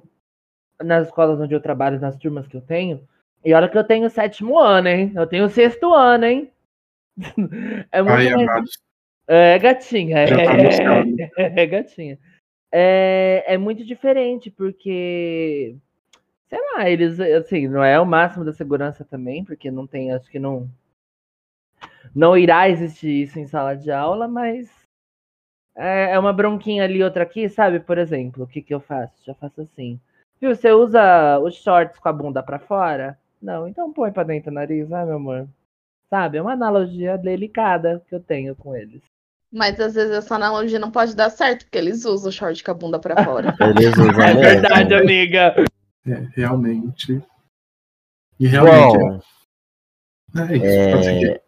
nas 0.83 1.07
escolas 1.07 1.39
onde 1.39 1.55
eu 1.55 1.61
trabalho, 1.61 1.99
nas 1.99 2.17
turmas 2.17 2.47
que 2.47 2.57
eu 2.57 2.61
tenho, 2.61 3.07
e 3.43 3.53
olha 3.53 3.69
que 3.69 3.77
eu 3.77 3.83
tenho 3.83 4.09
sétimo 4.09 4.59
ano, 4.59 4.87
hein? 4.87 5.13
Eu 5.15 5.27
tenho 5.27 5.49
sexto 5.49 5.93
ano, 5.93 6.25
hein? 6.25 6.51
É 7.91 8.01
muito 8.01 8.37
Ai, 8.37 8.45
mais... 8.45 8.69
É, 9.27 9.57
gatinha. 9.57 10.17
É, 10.19 10.25
é, 11.37 11.61
é, 11.63 11.65
gatinha. 11.65 12.19
É, 12.71 13.43
é 13.47 13.57
muito 13.57 13.85
diferente, 13.85 14.51
porque. 14.51 15.75
Sei 16.47 16.59
lá, 16.73 16.89
eles. 16.89 17.19
Assim, 17.19 17.67
não 17.67 17.83
é 17.83 17.99
o 17.99 18.05
máximo 18.05 18.45
da 18.45 18.53
segurança 18.53 19.03
também, 19.03 19.43
porque 19.43 19.71
não 19.71 19.87
tem. 19.87 20.11
Acho 20.11 20.29
que 20.29 20.39
não. 20.39 20.69
Não 22.13 22.37
irá 22.37 22.69
existir 22.69 23.23
isso 23.23 23.39
em 23.39 23.47
sala 23.47 23.75
de 23.75 23.91
aula, 23.91 24.27
mas. 24.27 24.84
É, 25.75 26.11
é 26.11 26.19
uma 26.19 26.31
bronquinha 26.31 26.83
ali, 26.83 27.03
outra 27.03 27.23
aqui, 27.23 27.49
sabe? 27.49 27.79
Por 27.79 27.97
exemplo, 27.97 28.43
o 28.43 28.47
que, 28.47 28.61
que 28.61 28.73
eu 28.73 28.79
faço? 28.79 29.13
Já 29.25 29.33
faço 29.35 29.61
assim. 29.61 29.99
Viu, 30.39 30.55
você 30.55 30.71
usa 30.71 31.39
os 31.39 31.55
shorts 31.55 31.99
com 31.99 32.09
a 32.09 32.13
bunda 32.13 32.41
para 32.41 32.59
fora? 32.59 33.17
Não, 33.41 33.67
então 33.67 33.91
põe 33.91 34.11
pra 34.11 34.23
dentro 34.23 34.51
do 34.51 34.55
nariz, 34.55 34.87
vai, 34.87 35.05
meu 35.05 35.15
amor. 35.15 35.47
Sabe? 36.09 36.37
É 36.37 36.41
uma 36.41 36.53
analogia 36.53 37.17
delicada 37.17 38.01
que 38.07 38.15
eu 38.15 38.19
tenho 38.19 38.55
com 38.55 38.75
eles. 38.75 39.01
Mas 39.51 39.79
às 39.79 39.93
vezes 39.93 40.11
essa 40.11 40.35
analogia 40.35 40.79
não 40.79 40.91
pode 40.91 41.15
dar 41.15 41.29
certo, 41.29 41.65
porque 41.65 41.77
eles 41.77 42.05
usam 42.05 42.29
o 42.29 42.31
short 42.31 42.63
com 42.63 42.71
a 42.71 42.73
bunda 42.73 42.99
pra 42.99 43.23
fora. 43.23 43.55
Eles 43.61 43.93
usam 43.93 44.21
é 44.21 44.33
verdade, 44.33 44.93
amiga. 44.93 45.55
É, 46.05 46.27
realmente. 46.35 47.23
E 48.39 48.47
realmente. 48.47 48.97
Bom, 48.97 49.19
é, 50.41 50.57
isso, 50.57 51.09
é, 51.09 51.41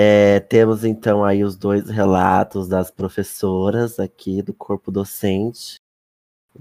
é, 0.00 0.38
temos 0.38 0.84
então 0.84 1.24
aí 1.24 1.42
os 1.42 1.56
dois 1.56 1.90
relatos 1.90 2.68
das 2.68 2.88
professoras 2.88 3.98
aqui 3.98 4.40
do 4.42 4.54
corpo 4.54 4.92
docente 4.92 5.74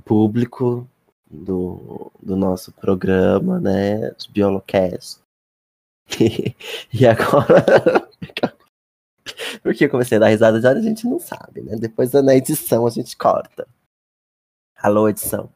público 0.03 0.89
do, 1.29 2.12
do 2.20 2.36
nosso 2.36 2.72
programa, 2.72 3.60
né? 3.60 4.10
De 4.17 4.32
Biolocast. 4.32 5.20
e 6.91 7.06
agora. 7.06 8.10
Porque 9.62 9.86
eu 9.86 9.89
comecei 9.91 10.17
a 10.17 10.22
dar 10.22 10.29
risada 10.29 10.58
hora, 10.67 10.79
a 10.79 10.82
gente 10.82 11.06
não 11.06 11.20
sabe, 11.20 11.62
né? 11.62 11.75
Depois 11.75 12.12
na 12.13 12.34
edição 12.34 12.88
a 12.88 12.89
gente 12.89 13.15
corta. 13.15 13.67
Alô, 14.75 15.08
edição. 15.08 15.48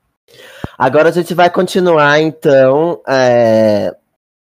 Agora 0.78 1.10
a 1.10 1.12
gente 1.12 1.34
vai 1.34 1.50
continuar, 1.50 2.20
então, 2.20 3.02
é, 3.08 3.98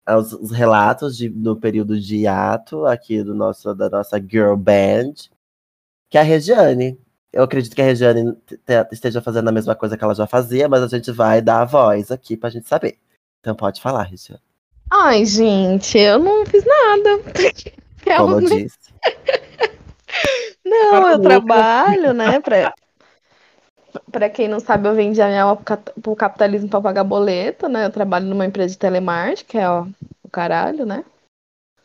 os, 0.10 0.34
os 0.34 0.52
relatos 0.52 1.16
de, 1.18 1.30
no 1.30 1.56
período 1.56 2.00
de 2.00 2.18
hiato 2.18 2.86
aqui 2.86 3.24
do 3.24 3.34
nosso, 3.34 3.74
da 3.74 3.90
nossa 3.90 4.20
girl 4.20 4.56
band, 4.56 5.14
que 6.10 6.18
é 6.18 6.22
a 6.22 6.24
Regiane. 6.24 7.00
Eu 7.32 7.44
acredito 7.44 7.76
que 7.76 7.82
a 7.82 7.86
Regiane 7.86 8.34
te- 8.46 8.58
te- 8.58 8.88
esteja 8.92 9.22
fazendo 9.22 9.48
a 9.50 9.52
mesma 9.52 9.76
coisa 9.76 9.98
que 9.98 10.04
ela 10.04 10.14
já 10.14 10.28
fazia, 10.28 10.70
mas 10.70 10.84
a 10.84 10.88
gente 10.88 11.12
vai 11.12 11.42
dar 11.42 11.62
a 11.62 11.66
voz 11.66 12.12
aqui 12.12 12.38
pra 12.38 12.50
gente 12.50 12.68
saber. 12.68 12.98
Então 13.40 13.56
pode 13.56 13.82
falar, 13.82 14.04
Regiane. 14.04 14.42
Ai, 14.92 15.26
gente, 15.26 15.98
eu 15.98 16.20
não 16.20 16.46
fiz 16.46 16.64
nada. 16.64 17.20
Como 18.18 18.36
eu 18.36 18.42
disse. 18.42 18.78
Não, 20.64 21.10
eu 21.10 21.18
o 21.18 21.22
trabalho, 21.22 22.14
né? 22.14 22.40
Pra, 22.40 22.74
pra 24.12 24.30
quem 24.30 24.48
não 24.48 24.60
sabe, 24.60 24.88
eu 24.88 24.96
vendi 24.96 25.22
a 25.22 25.28
minha 25.28 25.44
alma 25.44 25.62
pro 26.02 26.16
capitalismo 26.16 26.70
pra 26.70 26.82
pagar 26.82 27.04
boleto, 27.04 27.68
né? 27.68 27.86
Eu 27.86 27.92
trabalho 27.92 28.26
numa 28.26 28.46
empresa 28.46 28.74
de 28.74 28.80
telemarketing, 28.80 29.46
que 29.46 29.58
é 29.58 29.70
ó, 29.70 29.86
o 30.24 30.30
caralho, 30.30 30.86
né? 30.86 31.04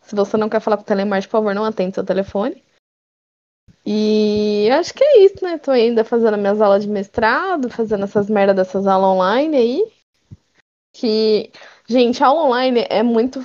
Se 0.02 0.14
você 0.14 0.36
não 0.36 0.48
quer 0.48 0.60
falar 0.60 0.76
com 0.76 0.82
o 0.82 0.86
telemarketing, 0.86 1.30
por 1.30 1.38
favor, 1.38 1.54
não 1.54 1.64
atende 1.64 1.94
seu 1.94 2.04
telefone. 2.04 2.62
E 3.84 4.68
acho 4.72 4.92
que 4.92 5.02
é 5.02 5.24
isso, 5.24 5.42
né? 5.42 5.58
Tô 5.58 5.70
ainda 5.70 6.04
fazendo 6.04 6.36
minhas 6.36 6.60
aulas 6.60 6.82
de 6.82 6.88
mestrado, 6.88 7.70
fazendo 7.70 8.04
essas 8.04 8.28
merda 8.28 8.52
dessas 8.52 8.86
aulas 8.86 9.16
online 9.16 9.56
aí. 9.56 9.92
Que, 10.94 11.50
gente, 11.86 12.22
aula 12.22 12.44
online 12.44 12.86
é 12.88 13.02
muito 13.02 13.44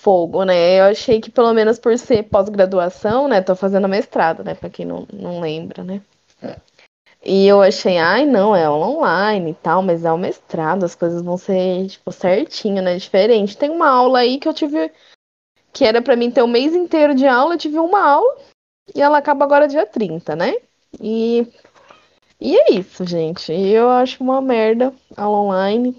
fogo, 0.00 0.44
né? 0.44 0.80
Eu 0.80 0.84
achei 0.84 1.20
que 1.20 1.30
pelo 1.30 1.52
menos 1.52 1.78
por 1.78 1.98
ser 1.98 2.24
pós-graduação, 2.24 3.26
né? 3.26 3.40
Tô 3.40 3.56
fazendo 3.56 3.88
mestrado, 3.88 4.44
né? 4.44 4.54
Pra 4.54 4.70
quem 4.70 4.84
não, 4.84 5.06
não 5.12 5.40
lembra, 5.40 5.82
né? 5.82 6.02
E 7.26 7.46
eu 7.46 7.62
achei, 7.62 7.96
ai, 7.96 8.26
não, 8.26 8.54
é 8.54 8.68
online 8.68 9.52
e 9.52 9.54
tal, 9.54 9.82
mas 9.82 10.04
é 10.04 10.12
o 10.12 10.18
mestrado, 10.18 10.84
as 10.84 10.94
coisas 10.94 11.22
vão 11.22 11.38
ser, 11.38 11.86
tipo, 11.88 12.12
certinho, 12.12 12.82
né? 12.82 12.96
Diferente. 12.96 13.56
Tem 13.56 13.70
uma 13.70 13.88
aula 13.88 14.18
aí 14.18 14.38
que 14.38 14.46
eu 14.46 14.52
tive, 14.52 14.92
que 15.72 15.84
era 15.84 16.02
pra 16.02 16.16
mim 16.16 16.30
ter 16.30 16.42
o 16.42 16.48
mês 16.48 16.74
inteiro 16.74 17.14
de 17.14 17.26
aula, 17.26 17.54
eu 17.54 17.58
tive 17.58 17.78
uma 17.78 18.06
aula, 18.06 18.36
e 18.94 19.00
ela 19.00 19.18
acaba 19.18 19.44
agora 19.44 19.66
dia 19.66 19.86
30, 19.86 20.36
né? 20.36 20.54
E, 21.00 21.46
e 22.40 22.56
é 22.56 22.72
isso, 22.72 23.04
gente. 23.06 23.52
Eu 23.52 23.88
acho 23.88 24.22
uma 24.22 24.40
merda 24.42 24.92
aula 25.16 25.38
online. 25.38 25.96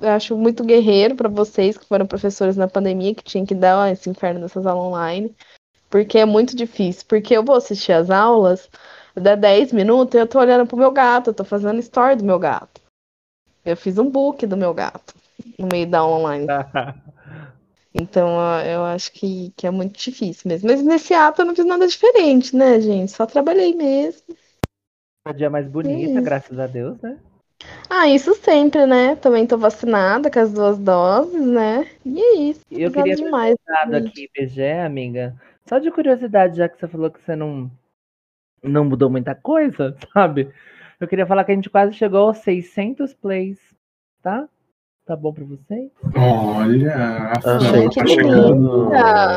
Eu 0.00 0.10
acho 0.10 0.36
muito 0.36 0.64
guerreiro 0.64 1.14
pra 1.14 1.28
vocês 1.28 1.76
que 1.76 1.86
foram 1.86 2.06
professores 2.06 2.56
na 2.56 2.68
pandemia, 2.68 3.14
que 3.14 3.24
tinham 3.24 3.44
que 3.44 3.54
dar 3.54 3.92
esse 3.92 4.08
inferno 4.08 4.40
nessas 4.40 4.66
aulas 4.66 4.86
online. 4.86 5.34
Porque 5.90 6.18
é 6.18 6.24
muito 6.24 6.56
difícil. 6.56 7.04
Porque 7.06 7.36
eu 7.36 7.44
vou 7.44 7.56
assistir 7.56 7.92
as 7.92 8.08
aulas, 8.10 8.70
dá 9.22 9.34
10 9.34 9.72
minutos, 9.72 10.14
eu 10.18 10.26
tô 10.26 10.38
olhando 10.38 10.66
pro 10.66 10.76
meu 10.76 10.90
gato, 10.90 11.30
eu 11.30 11.34
tô 11.34 11.44
fazendo 11.44 11.78
story 11.80 12.16
do 12.16 12.24
meu 12.24 12.38
gato. 12.38 12.80
Eu 13.64 13.76
fiz 13.76 13.98
um 13.98 14.10
book 14.10 14.46
do 14.46 14.56
meu 14.56 14.74
gato 14.74 15.14
no 15.58 15.68
meio 15.72 15.86
da 15.86 16.04
online. 16.06 16.46
Então 17.94 18.28
eu- 18.62 18.84
acho 18.84 19.12
que, 19.12 19.52
que 19.56 19.66
é 19.66 19.70
muito 19.70 19.98
difícil 19.98 20.48
mesmo. 20.48 20.68
Mas 20.68 20.82
nesse 20.82 21.14
ato 21.14 21.42
eu 21.42 21.46
não 21.46 21.54
fiz 21.54 21.64
nada 21.64 21.86
diferente, 21.86 22.56
né, 22.56 22.80
gente? 22.80 23.12
Só 23.12 23.24
trabalhei 23.24 23.74
mesmo. 23.74 24.36
A 25.24 25.32
dia 25.32 25.48
mais 25.48 25.66
bonita, 25.68 26.12
Isso. 26.12 26.24
graças 26.24 26.58
a 26.58 26.66
Deus, 26.66 27.00
né? 27.00 27.18
Ah, 27.88 28.08
isso 28.08 28.34
sempre, 28.34 28.84
né? 28.86 29.16
Também 29.16 29.46
tô 29.46 29.56
vacinada 29.56 30.30
com 30.30 30.38
as 30.38 30.52
duas 30.52 30.78
doses, 30.78 31.46
né? 31.46 31.88
E 32.04 32.20
é 32.20 32.34
isso. 32.36 32.60
Eu 32.70 32.90
queria 32.90 33.16
demais. 33.16 33.56
aqui 33.78 34.24
IBGE, 34.24 34.62
amiga. 34.84 35.34
Só 35.66 35.78
de 35.78 35.90
curiosidade, 35.90 36.56
já 36.58 36.68
que 36.68 36.78
você 36.78 36.88
falou 36.88 37.10
que 37.10 37.20
você 37.22 37.34
não, 37.34 37.70
não 38.64 38.84
mudou 38.84 39.08
muita 39.10 39.34
coisa, 39.34 39.96
sabe? 40.12 40.48
Eu 41.00 41.06
queria 41.08 41.26
falar 41.26 41.44
que 41.44 41.52
a 41.52 41.54
gente 41.54 41.70
quase 41.70 41.92
chegou 41.94 42.28
aos 42.28 42.38
600 42.38 43.12
plays, 43.14 43.58
tá? 44.22 44.46
Tá 45.06 45.14
bom 45.14 45.32
pra 45.34 45.44
vocês? 45.44 45.90
Olha, 46.16 46.94
a 46.94 47.32
Achei 47.56 47.88
que 47.90 47.94
tá 47.96 48.04
que 48.04 48.10
chegando. 48.14 48.88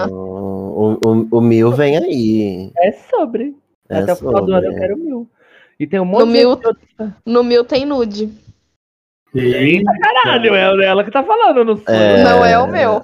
o, 0.09 0.97
o, 1.05 1.27
o 1.31 1.41
mil 1.41 1.71
vem 1.71 1.97
aí. 1.97 2.71
É 2.77 2.91
sobre. 2.93 3.53
É 3.89 3.97
Até 3.99 4.13
o 4.13 4.15
final 4.15 4.45
do 4.45 4.53
ano 4.53 4.65
eu 4.67 4.71
sobre. 4.71 4.79
quero 4.79 4.97
mil. 4.97 5.29
E 5.79 5.85
tem 5.85 5.99
um 5.99 6.05
monte 6.05 6.19
No 6.21 6.25
de 6.27 6.31
mil- 6.31 6.49
outro- 6.49 6.77
No 7.25 7.43
meu 7.43 7.65
tem 7.65 7.85
nude. 7.85 8.29
Eita, 9.35 9.91
Caralho, 10.01 10.55
é 10.55 10.85
ela 10.85 11.03
que 11.03 11.11
tá 11.11 11.21
falando, 11.23 11.65
não 11.65 11.75
sou. 11.77 11.93
É. 11.93 12.23
Não 12.23 12.45
é 12.45 12.57
o 12.57 12.67
meu. 12.71 13.03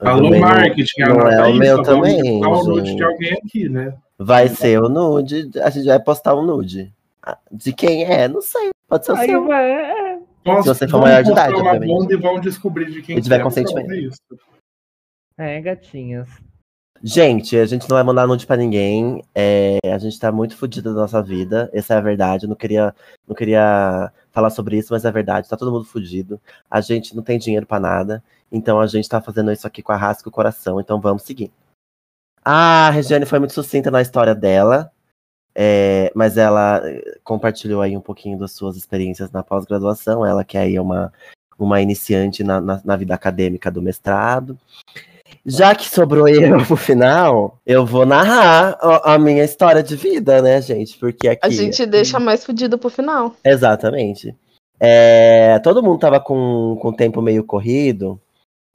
Eu 0.00 0.08
Alô, 0.08 0.22
também 0.24 0.40
não- 0.40 0.48
marketing, 0.48 1.00
não 1.00 1.20
é 1.28 1.40
o 1.40 1.44
aí, 1.44 1.58
meu 1.58 1.82
também, 1.82 2.40
botar 2.40 2.50
o 2.50 2.64
nude 2.64 2.88
gente. 2.88 2.96
de 2.98 3.04
alguém 3.04 3.32
aqui, 3.32 3.68
né? 3.68 3.94
Vai 4.18 4.48
ser 4.48 4.80
o 4.80 4.88
nude. 4.88 5.50
A 5.62 5.70
gente 5.70 5.86
vai 5.86 5.98
postar 6.00 6.34
um 6.34 6.42
nude. 6.44 6.92
Ah, 7.22 7.38
De 7.50 7.72
quem 7.72 8.04
é? 8.04 8.28
Não 8.28 8.40
sei. 8.42 8.70
Pode 8.88 9.04
ser 9.06 9.12
o 9.12 9.16
Aí 9.16 9.28
seu. 9.28 9.46
vai, 9.46 9.70
é. 9.70 10.18
Se 10.62 10.68
você 10.68 10.88
for 10.88 11.00
maior 11.00 11.22
de 11.22 11.30
idade, 11.30 11.54
obviamente. 11.54 12.12
e 12.12 12.16
vão 12.16 12.40
descobrir 12.40 12.90
de 12.90 13.00
quem 13.02 13.16
Se 13.16 13.22
tiver 13.22 13.40
é. 13.40 13.42
consentimento. 13.42 13.90
É. 15.38 15.56
É, 15.56 15.60
gatinhas. 15.60 16.28
Gente, 17.04 17.56
a 17.56 17.66
gente 17.66 17.88
não 17.88 17.96
vai 17.96 18.04
mandar 18.04 18.26
nude 18.28 18.46
pra 18.46 18.56
ninguém. 18.56 19.24
É, 19.34 19.78
a 19.92 19.98
gente 19.98 20.18
tá 20.20 20.30
muito 20.30 20.56
fodido 20.56 20.94
da 20.94 21.00
nossa 21.00 21.20
vida. 21.22 21.68
Essa 21.72 21.94
é 21.94 21.96
a 21.96 22.00
verdade. 22.00 22.44
Eu 22.44 22.48
não 22.48 22.54
queria, 22.56 22.94
não 23.26 23.34
queria 23.34 24.12
falar 24.30 24.50
sobre 24.50 24.76
isso, 24.78 24.92
mas 24.92 25.04
é 25.04 25.10
verdade. 25.10 25.48
Tá 25.48 25.56
todo 25.56 25.72
mundo 25.72 25.84
fudido. 25.84 26.40
A 26.70 26.80
gente 26.80 27.14
não 27.16 27.22
tem 27.22 27.38
dinheiro 27.38 27.66
pra 27.66 27.80
nada. 27.80 28.22
Então 28.52 28.80
a 28.80 28.86
gente 28.86 29.08
tá 29.08 29.20
fazendo 29.20 29.50
isso 29.50 29.66
aqui 29.66 29.82
com 29.82 29.90
a 29.92 29.96
rasca 29.96 30.28
e 30.28 30.30
o 30.30 30.32
coração. 30.32 30.78
Então 30.80 31.00
vamos 31.00 31.22
seguir. 31.22 31.50
Ah, 32.44 32.88
a 32.88 32.90
Regiane 32.90 33.26
foi 33.26 33.38
muito 33.38 33.54
sucinta 33.54 33.90
na 33.90 34.02
história 34.02 34.34
dela. 34.34 34.90
é, 35.54 36.10
mas 36.14 36.38
ela 36.38 36.80
eh, 36.84 37.18
compartilhou 37.22 37.82
aí 37.82 37.96
um 37.96 38.00
pouquinho 38.00 38.38
das 38.38 38.52
suas 38.52 38.76
experiências 38.76 39.30
na 39.30 39.42
pós-graduação. 39.42 40.24
Ela 40.24 40.44
que 40.44 40.56
aí 40.56 40.76
é 40.76 40.80
uma, 40.80 41.12
uma 41.58 41.80
iniciante 41.80 42.42
na, 42.42 42.60
na, 42.60 42.80
na 42.84 42.96
vida 42.96 43.14
acadêmica 43.14 43.70
do 43.70 43.82
mestrado. 43.82 44.58
Já 45.44 45.74
que 45.74 45.88
sobrou 45.88 46.28
eu 46.28 46.56
no 46.68 46.76
final, 46.76 47.58
eu 47.66 47.84
vou 47.84 48.06
narrar 48.06 48.78
a, 48.80 49.14
a 49.14 49.18
minha 49.18 49.44
história 49.44 49.82
de 49.82 49.96
vida, 49.96 50.40
né, 50.40 50.60
gente? 50.62 50.96
Porque 50.98 51.28
aqui. 51.28 51.46
A 51.46 51.50
gente 51.50 51.84
deixa 51.86 52.18
mais 52.18 52.44
fudido 52.44 52.78
pro 52.78 52.90
final. 52.90 53.34
Exatamente. 53.44 54.34
É, 54.80 55.58
todo 55.60 55.82
mundo 55.82 56.00
tava 56.00 56.18
com, 56.18 56.76
com 56.80 56.88
o 56.88 56.96
tempo 56.96 57.22
meio 57.22 57.44
corrido 57.44 58.20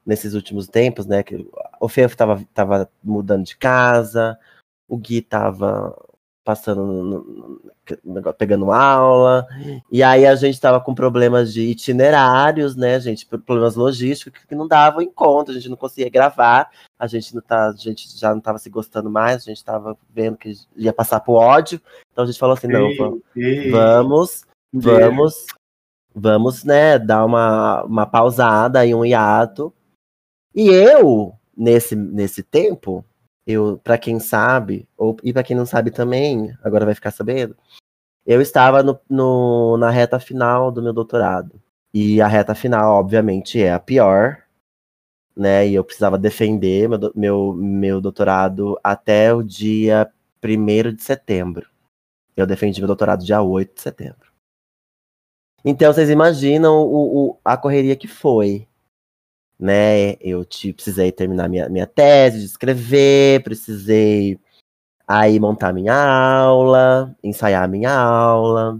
nesses 0.05 0.33
últimos 0.33 0.67
tempos, 0.67 1.05
né? 1.05 1.21
Que 1.21 1.45
o 1.79 1.87
Fefo 1.87 2.17
tava, 2.17 2.43
tava 2.53 2.89
mudando 3.03 3.45
de 3.45 3.57
casa, 3.57 4.37
o 4.87 4.97
Gui 4.97 5.21
tava 5.21 5.95
passando, 6.47 7.61
pegando 8.37 8.71
aula, 8.71 9.45
e 9.91 10.01
aí 10.01 10.25
a 10.25 10.33
gente 10.33 10.61
tava 10.61 10.79
com 10.79 10.95
problemas 10.95 11.51
de 11.51 11.63
itinerários, 11.63 12.73
né, 12.73 12.97
gente? 13.01 13.25
Problemas 13.25 13.75
logísticos 13.75 14.45
que 14.45 14.55
não 14.55 14.65
davam 14.65 15.01
em 15.01 15.11
conta, 15.11 15.51
a 15.51 15.53
gente 15.53 15.67
não 15.67 15.75
conseguia 15.75 16.09
gravar, 16.09 16.69
a 16.97 17.05
gente, 17.05 17.35
não 17.35 17.41
tá, 17.41 17.67
a 17.67 17.73
gente 17.73 18.17
já 18.17 18.33
não 18.33 18.39
tava 18.39 18.59
se 18.59 18.69
gostando 18.69 19.11
mais, 19.11 19.41
a 19.41 19.45
gente 19.45 19.61
tava 19.61 19.97
vendo 20.09 20.37
que 20.37 20.53
ia 20.77 20.93
passar 20.93 21.19
pro 21.19 21.33
ódio, 21.33 21.81
então 22.13 22.23
a 22.23 22.27
gente 22.27 22.39
falou 22.39 22.55
assim, 22.55 22.67
não, 22.67 22.95
vamos. 22.95 23.21
Vamos, 23.69 24.45
vamos, 24.73 25.45
vamos, 26.15 26.63
né, 26.63 26.97
dar 26.97 27.25
uma, 27.25 27.83
uma 27.83 28.05
pausada 28.05 28.85
e 28.85 28.95
um 28.95 29.03
hiato. 29.03 29.73
E 30.55 30.69
eu, 30.69 31.37
nesse, 31.57 31.95
nesse 31.95 32.43
tempo, 32.43 33.03
eu, 33.45 33.79
para 33.83 33.97
quem 33.97 34.19
sabe, 34.19 34.87
ou, 34.97 35.17
e 35.23 35.33
para 35.33 35.43
quem 35.43 35.55
não 35.57 35.65
sabe 35.65 35.91
também, 35.91 36.53
agora 36.63 36.85
vai 36.85 36.95
ficar 36.95 37.11
sabendo, 37.11 37.55
eu 38.25 38.41
estava 38.41 38.83
no, 38.83 38.99
no- 39.09 39.77
na 39.77 39.89
reta 39.89 40.19
final 40.19 40.71
do 40.71 40.81
meu 40.83 40.93
doutorado. 40.93 41.61
E 41.93 42.21
a 42.21 42.27
reta 42.27 42.55
final, 42.55 42.99
obviamente, 42.99 43.61
é 43.61 43.73
a 43.73 43.79
pior, 43.79 44.43
né? 45.35 45.67
E 45.67 45.75
eu 45.75 45.83
precisava 45.83 46.17
defender 46.17 46.89
meu, 46.89 46.99
meu, 47.15 47.53
meu 47.53 48.01
doutorado 48.01 48.77
até 48.83 49.33
o 49.33 49.43
dia 49.43 50.11
1 50.41 50.93
de 50.93 51.03
setembro. 51.03 51.69
Eu 52.35 52.45
defendi 52.47 52.79
meu 52.81 52.87
doutorado 52.87 53.23
dia 53.25 53.41
8 53.41 53.75
de 53.75 53.81
setembro. 53.81 54.31
Então, 55.65 55.91
vocês 55.91 56.09
imaginam 56.09 56.81
o, 56.83 57.31
o- 57.31 57.39
a 57.43 57.57
correria 57.57 57.95
que 57.95 58.07
foi. 58.07 58.67
Né? 59.59 60.13
Eu 60.21 60.45
te, 60.45 60.71
precisei 60.73 61.11
terminar 61.11 61.49
minha, 61.49 61.67
minha 61.69 61.87
tese 61.87 62.39
de 62.39 62.45
escrever, 62.45 63.43
precisei 63.43 64.39
aí 65.07 65.39
montar 65.39 65.73
minha 65.73 65.95
aula, 65.95 67.15
ensaiar 67.23 67.67
minha 67.67 67.91
aula. 67.91 68.79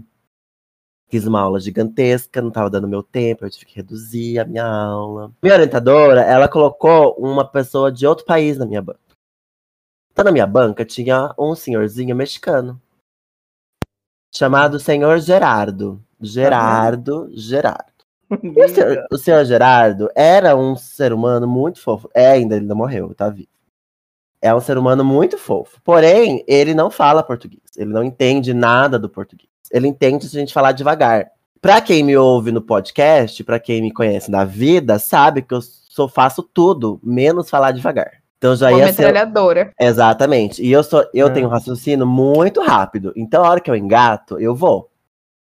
Fiz 1.10 1.26
uma 1.26 1.40
aula 1.40 1.58
gigantesca, 1.58 2.42
não 2.42 2.48
estava 2.48 2.68
dando 2.68 2.86
meu 2.86 3.02
tempo, 3.02 3.44
eu 3.44 3.50
tive 3.50 3.64
que 3.64 3.76
reduzir 3.76 4.38
a 4.38 4.44
minha 4.44 4.66
aula. 4.66 5.32
Minha 5.42 5.54
orientadora, 5.54 6.20
ela 6.20 6.46
colocou 6.48 7.14
uma 7.18 7.50
pessoa 7.50 7.90
de 7.90 8.06
outro 8.06 8.26
país 8.26 8.58
na 8.58 8.66
minha 8.66 8.82
banca. 8.82 9.00
Então, 10.12 10.24
na 10.24 10.32
minha 10.32 10.46
banca 10.46 10.84
tinha 10.84 11.34
um 11.38 11.54
senhorzinho 11.54 12.14
mexicano 12.14 12.80
chamado 14.34 14.78
Senhor 14.78 15.18
Gerardo. 15.18 16.04
Gerardo, 16.20 17.30
Gerardo. 17.32 17.97
O 18.30 18.68
senhor, 18.68 19.06
o 19.10 19.18
senhor 19.18 19.44
Gerardo 19.44 20.08
era 20.14 20.54
um 20.56 20.76
ser 20.76 21.12
humano 21.12 21.46
muito 21.46 21.80
fofo. 21.80 22.10
É, 22.14 22.28
ainda 22.32 22.56
ele 22.56 22.66
não 22.66 22.76
morreu, 22.76 23.14
tá 23.14 23.28
vivo. 23.30 23.48
É 24.40 24.54
um 24.54 24.60
ser 24.60 24.78
humano 24.78 25.04
muito 25.04 25.36
fofo. 25.38 25.80
Porém, 25.82 26.44
ele 26.46 26.74
não 26.74 26.90
fala 26.90 27.22
português. 27.22 27.62
Ele 27.76 27.90
não 27.92 28.04
entende 28.04 28.52
nada 28.54 28.98
do 28.98 29.08
português. 29.08 29.48
Ele 29.72 29.88
entende 29.88 30.28
se 30.28 30.36
a 30.36 30.40
gente 30.40 30.52
falar 30.54 30.72
devagar. 30.72 31.26
Pra 31.60 31.80
quem 31.80 32.04
me 32.04 32.16
ouve 32.16 32.52
no 32.52 32.62
podcast, 32.62 33.42
pra 33.42 33.58
quem 33.58 33.82
me 33.82 33.92
conhece 33.92 34.30
na 34.30 34.44
vida, 34.44 34.98
sabe 34.98 35.42
que 35.42 35.52
eu 35.52 35.60
sou, 35.60 36.06
faço 36.08 36.42
tudo, 36.42 37.00
menos 37.02 37.50
falar 37.50 37.72
devagar. 37.72 38.12
Então 38.36 38.54
já 38.54 38.68
Uma 38.70 38.78
ia 38.78 38.92
ser. 38.92 39.02
metralhadora. 39.02 39.72
Exatamente. 39.80 40.62
E 40.62 40.70
eu 40.70 40.84
sou, 40.84 41.04
eu 41.12 41.26
Ah. 41.26 41.30
tenho 41.30 41.48
um 41.48 41.50
raciocínio 41.50 42.06
muito 42.06 42.62
rápido. 42.62 43.12
Então 43.16 43.44
a 43.44 43.50
hora 43.50 43.60
que 43.60 43.68
eu 43.68 43.74
engato, 43.74 44.38
eu 44.38 44.54
vou. 44.54 44.88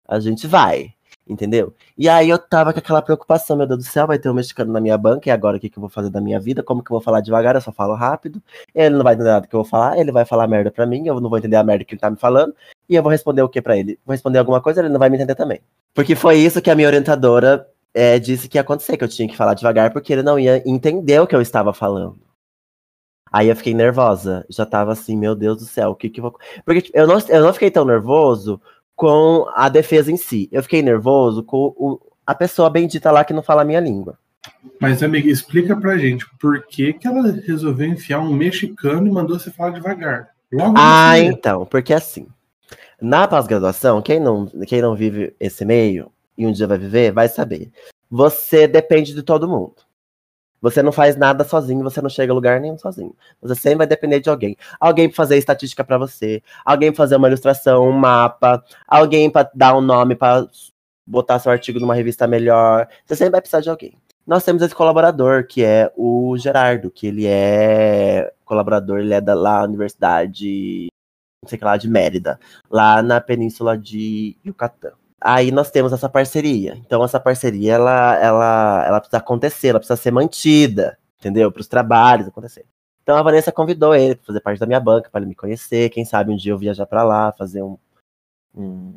A 0.07 0.17
gente 0.21 0.47
vai. 0.47 0.93
Entendeu? 1.29 1.73
E 1.97 2.07
aí 2.07 2.29
eu 2.29 2.37
tava 2.37 2.71
com 2.71 2.79
aquela 2.79 3.01
preocupação, 3.01 3.57
meu 3.57 3.67
Deus 3.67 3.79
do 3.79 3.85
céu, 3.85 4.07
vai 4.07 4.17
ter 4.17 4.29
um 4.29 4.33
mexicano 4.33 4.71
na 4.71 4.79
minha 4.79 4.97
banca, 4.97 5.27
e 5.27 5.31
agora 5.31 5.57
o 5.57 5.59
que, 5.59 5.69
que 5.69 5.77
eu 5.77 5.81
vou 5.81 5.89
fazer 5.89 6.09
da 6.09 6.21
minha 6.21 6.39
vida? 6.39 6.63
Como 6.63 6.81
que 6.83 6.89
eu 6.91 6.95
vou 6.95 7.01
falar 7.01 7.21
devagar? 7.21 7.55
Eu 7.55 7.61
só 7.61 7.71
falo 7.71 7.93
rápido. 7.95 8.41
Ele 8.73 8.95
não 8.95 9.03
vai 9.03 9.13
entender 9.13 9.29
nada 9.29 9.47
que 9.47 9.55
eu 9.55 9.61
vou 9.61 9.69
falar, 9.69 9.97
ele 9.97 10.11
vai 10.11 10.25
falar 10.25 10.47
merda 10.47 10.71
pra 10.71 10.85
mim, 10.85 11.05
eu 11.05 11.19
não 11.19 11.29
vou 11.29 11.37
entender 11.37 11.57
a 11.57 11.63
merda 11.63 11.83
que 11.83 11.93
ele 11.93 11.99
tá 11.99 12.09
me 12.09 12.17
falando, 12.17 12.55
e 12.89 12.95
eu 12.95 13.03
vou 13.03 13.11
responder 13.11 13.41
o 13.41 13.49
que 13.49 13.61
pra 13.61 13.77
ele? 13.77 13.99
Vou 14.05 14.13
responder 14.13 14.39
alguma 14.39 14.61
coisa, 14.61 14.81
ele 14.81 14.89
não 14.89 14.99
vai 14.99 15.09
me 15.09 15.17
entender 15.17 15.35
também. 15.35 15.59
Porque 15.93 16.15
foi 16.15 16.37
isso 16.37 16.61
que 16.61 16.69
a 16.69 16.75
minha 16.75 16.87
orientadora 16.87 17.67
é, 17.93 18.19
disse 18.19 18.47
que 18.47 18.57
ia 18.57 18.61
acontecer, 18.61 18.95
que 18.97 19.03
eu 19.03 19.07
tinha 19.07 19.27
que 19.27 19.35
falar 19.35 19.53
devagar, 19.53 19.91
porque 19.91 20.13
ele 20.13 20.23
não 20.23 20.39
ia 20.39 20.61
entender 20.69 21.19
o 21.19 21.27
que 21.27 21.35
eu 21.35 21.41
estava 21.41 21.73
falando. 21.73 22.27
Aí 23.31 23.49
eu 23.49 23.55
fiquei 23.55 23.73
nervosa. 23.73 24.45
Já 24.49 24.65
tava 24.65 24.91
assim, 24.91 25.17
meu 25.17 25.35
Deus 25.35 25.57
do 25.57 25.65
céu, 25.65 25.89
o 25.91 25.95
que 25.95 26.09
que 26.09 26.19
eu 26.19 26.23
vou. 26.23 26.39
Porque 26.65 26.81
tipo, 26.81 26.97
eu, 26.97 27.07
não, 27.07 27.17
eu 27.27 27.43
não 27.43 27.53
fiquei 27.53 27.71
tão 27.71 27.85
nervoso 27.85 28.61
com 28.97 29.45
a 29.53 29.69
defesa 29.69 30.11
em 30.11 30.17
si. 30.17 30.49
Eu 30.51 30.63
fiquei 30.63 30.81
nervoso 30.81 31.43
com 31.43 31.73
o- 31.77 32.01
a 32.25 32.33
pessoa 32.33 32.67
bendita 32.69 33.11
lá 33.11 33.23
que 33.23 33.31
não 33.31 33.43
fala 33.43 33.61
a 33.61 33.65
minha 33.65 33.79
língua. 33.79 34.17
Mas, 34.81 35.03
amiga, 35.03 35.29
explica 35.29 35.75
pra 35.77 35.97
gente 35.97 36.25
por 36.39 36.65
que, 36.65 36.93
que 36.93 37.07
ela 37.07 37.31
resolveu 37.31 37.87
enfiar 37.87 38.19
um 38.19 38.33
mexicano 38.33 39.07
e 39.07 39.11
mandou 39.11 39.39
você 39.39 39.51
falar 39.51 39.69
devagar. 39.69 40.29
Logo 40.51 40.73
Ah, 40.75 41.19
então, 41.19 41.65
porque 41.65 41.93
assim, 41.93 42.27
na 42.99 43.27
pós-graduação, 43.27 44.01
quem 44.01 44.19
não, 44.19 44.47
quem 44.65 44.81
não 44.81 44.95
vive 44.95 45.35
esse 45.39 45.63
meio 45.63 46.11
e 46.35 46.47
um 46.47 46.51
dia 46.51 46.65
vai 46.65 46.77
viver, 46.79 47.11
vai 47.11 47.27
saber. 47.29 47.71
Você 48.09 48.67
depende 48.67 49.13
de 49.13 49.21
todo 49.21 49.47
mundo. 49.47 49.75
Você 50.61 50.81
não 50.81 50.91
faz 50.91 51.15
nada 51.15 51.43
sozinho, 51.43 51.83
você 51.83 52.01
não 52.01 52.09
chega 52.09 52.31
a 52.31 52.35
lugar 52.35 52.59
nenhum 52.59 52.77
sozinho. 52.77 53.15
Você 53.41 53.55
sempre 53.55 53.79
vai 53.79 53.87
depender 53.87 54.19
de 54.19 54.29
alguém. 54.29 54.57
Alguém 54.79 55.07
pra 55.07 55.15
fazer 55.15 55.37
estatística 55.37 55.83
pra 55.83 55.97
você, 55.97 56.41
alguém 56.65 56.91
pra 56.91 56.97
fazer 56.97 57.15
uma 57.15 57.27
ilustração, 57.27 57.87
um 57.87 57.91
mapa, 57.91 58.63
alguém 58.87 59.29
pra 59.29 59.49
dar 59.53 59.75
um 59.77 59.81
nome 59.81 60.15
pra 60.15 60.47
botar 61.05 61.39
seu 61.39 61.51
artigo 61.51 61.79
numa 61.79 61.95
revista 61.95 62.27
melhor. 62.27 62.87
Você 63.05 63.15
sempre 63.15 63.33
vai 63.33 63.41
precisar 63.41 63.61
de 63.61 63.69
alguém. 63.69 63.93
Nós 64.25 64.43
temos 64.43 64.61
esse 64.61 64.75
colaborador, 64.75 65.47
que 65.47 65.63
é 65.63 65.91
o 65.95 66.35
Gerardo, 66.37 66.91
que 66.91 67.07
ele 67.07 67.25
é 67.25 68.33
colaborador, 68.43 68.99
ele 68.99 69.13
é 69.13 69.21
da 69.21 69.33
lá 69.33 69.63
Universidade, 69.63 70.87
não 71.41 71.49
sei 71.49 71.57
que 71.57 71.63
lá, 71.63 71.77
de 71.77 71.89
Mérida, 71.89 72.37
lá 72.69 73.01
na 73.01 73.21
península 73.21 73.77
de 73.77 74.35
Yucatán. 74.45 74.91
Aí 75.19 75.51
nós 75.51 75.71
temos 75.71 75.91
essa 75.91 76.07
parceria. 76.07 76.77
Então 76.85 77.03
essa 77.03 77.19
parceria 77.19 77.73
ela, 77.73 78.15
ela, 78.17 78.85
ela 78.85 78.99
precisa 78.99 79.17
acontecer, 79.17 79.69
ela 79.69 79.79
precisa 79.79 79.99
ser 79.99 80.11
mantida, 80.11 80.97
entendeu? 81.19 81.51
Para 81.51 81.61
os 81.61 81.67
trabalhos 81.67 82.27
acontecer. 82.27 82.65
Então 83.01 83.15
a 83.15 83.23
Vanessa 83.23 83.51
convidou 83.51 83.95
ele 83.95 84.15
para 84.15 84.25
fazer 84.25 84.41
parte 84.41 84.59
da 84.59 84.65
minha 84.65 84.79
banca, 84.79 85.09
para 85.09 85.21
ele 85.21 85.29
me 85.29 85.35
conhecer. 85.35 85.89
Quem 85.89 86.05
sabe 86.05 86.31
um 86.31 86.35
dia 86.35 86.51
eu 86.51 86.57
viajar 86.57 86.85
para 86.85 87.03
lá, 87.03 87.31
fazer 87.31 87.63
um, 87.63 87.77
um, 88.53 88.93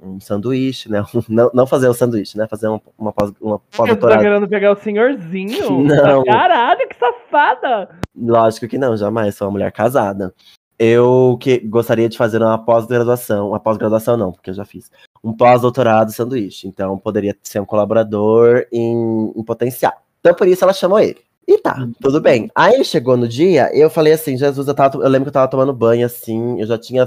um 0.00 0.20
sanduíche, 0.20 0.90
né? 0.90 1.02
Não, 1.28 1.50
não 1.54 1.66
fazer 1.66 1.88
um 1.88 1.94
sanduíche, 1.94 2.36
né? 2.36 2.46
Fazer 2.46 2.68
um, 2.68 2.78
uma 2.96 3.12
pós, 3.12 3.32
uma 3.40 3.60
Eu 3.88 3.98
tô 3.98 4.08
querendo 4.08 4.46
pegar 4.48 4.72
o 4.72 4.76
senhorzinho. 4.76 5.80
Não. 5.82 6.24
Caralho, 6.24 6.88
que 6.88 6.96
safada! 6.96 7.88
Lógico 8.14 8.68
que 8.68 8.78
não, 8.78 8.96
jamais. 8.96 9.34
Sou 9.34 9.48
uma 9.48 9.52
mulher 9.52 9.72
casada. 9.72 10.32
Eu 10.78 11.38
que 11.40 11.58
gostaria 11.58 12.08
de 12.08 12.18
fazer 12.18 12.42
uma 12.42 12.58
pós-graduação, 12.58 13.48
uma 13.48 13.60
pós-graduação 13.60 14.16
não, 14.16 14.32
porque 14.32 14.50
eu 14.50 14.54
já 14.54 14.64
fiz, 14.64 14.90
um 15.24 15.32
pós-doutorado 15.32 16.12
sanduíche. 16.12 16.68
Então 16.68 16.98
poderia 16.98 17.34
ser 17.42 17.60
um 17.60 17.64
colaborador 17.64 18.66
em, 18.70 19.32
em 19.34 19.42
potencial. 19.42 19.94
Então 20.20 20.34
por 20.34 20.46
isso 20.46 20.62
ela 20.62 20.74
chamou 20.74 21.00
ele. 21.00 21.24
E 21.48 21.58
tá, 21.58 21.88
tudo 22.00 22.20
bem. 22.20 22.50
Aí 22.54 22.84
chegou 22.84 23.16
no 23.16 23.26
dia, 23.26 23.70
eu 23.74 23.90
falei 23.90 24.12
assim, 24.12 24.36
Jesus, 24.36 24.68
eu, 24.68 24.74
tava, 24.74 24.98
eu 24.98 25.08
lembro 25.08 25.24
que 25.24 25.28
eu 25.30 25.32
tava 25.32 25.50
tomando 25.50 25.72
banho 25.72 26.06
assim, 26.06 26.60
eu 26.60 26.66
já 26.66 26.78
tinha 26.78 27.06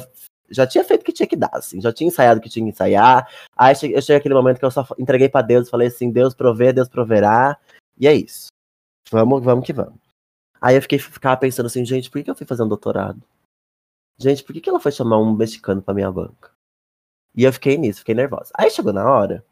já 0.50 0.66
tinha 0.66 0.82
feito 0.82 1.02
o 1.02 1.04
que 1.04 1.12
tinha 1.12 1.28
que 1.28 1.36
dar, 1.36 1.50
assim, 1.52 1.82
já 1.82 1.92
tinha 1.92 2.08
ensaiado 2.08 2.40
o 2.40 2.44
que 2.44 2.50
tinha 2.50 2.64
que 2.64 2.70
ensaiar. 2.70 3.28
Aí 3.56 3.74
eu 3.74 4.02
cheguei 4.02 4.16
aquele 4.16 4.34
momento 4.34 4.60
que 4.60 4.66
eu 4.66 4.72
só 4.72 4.88
entreguei 4.98 5.28
pra 5.28 5.42
Deus, 5.42 5.70
falei 5.70 5.90
assim, 5.90 6.10
Deus 6.10 6.34
provê, 6.34 6.72
Deus 6.72 6.88
proverá, 6.88 7.58
e 8.00 8.08
é 8.08 8.14
isso. 8.14 8.48
Vamos, 9.12 9.44
vamos 9.44 9.66
que 9.66 9.74
vamos. 9.74 10.00
Aí 10.62 10.76
eu 10.76 10.82
fiquei 10.82 11.00
ficava 11.00 11.36
pensando 11.36 11.66
assim, 11.66 11.84
gente, 11.84 12.10
por 12.10 12.20
que 12.20 12.26
que 12.26 12.32
eu 12.32 12.36
fui 12.36 12.48
fazer 12.48 12.64
um 12.64 12.68
doutorado? 12.68 13.22
Gente, 14.18 14.44
por 14.44 14.54
que, 14.54 14.62
que 14.62 14.70
ela 14.70 14.80
foi 14.80 14.92
chamar 14.92 15.20
um 15.20 15.34
mexicano 15.34 15.82
pra 15.82 15.94
minha 15.94 16.12
banca? 16.12 16.57
E 17.38 17.44
eu 17.44 17.54
fiquei 17.54 17.78
nisso, 17.78 18.00
fiquei 18.00 18.16
nervosa. 18.16 18.52
Aí 18.58 18.72
chegou 18.72 18.92
na 18.92 19.08
hora, 19.08 19.46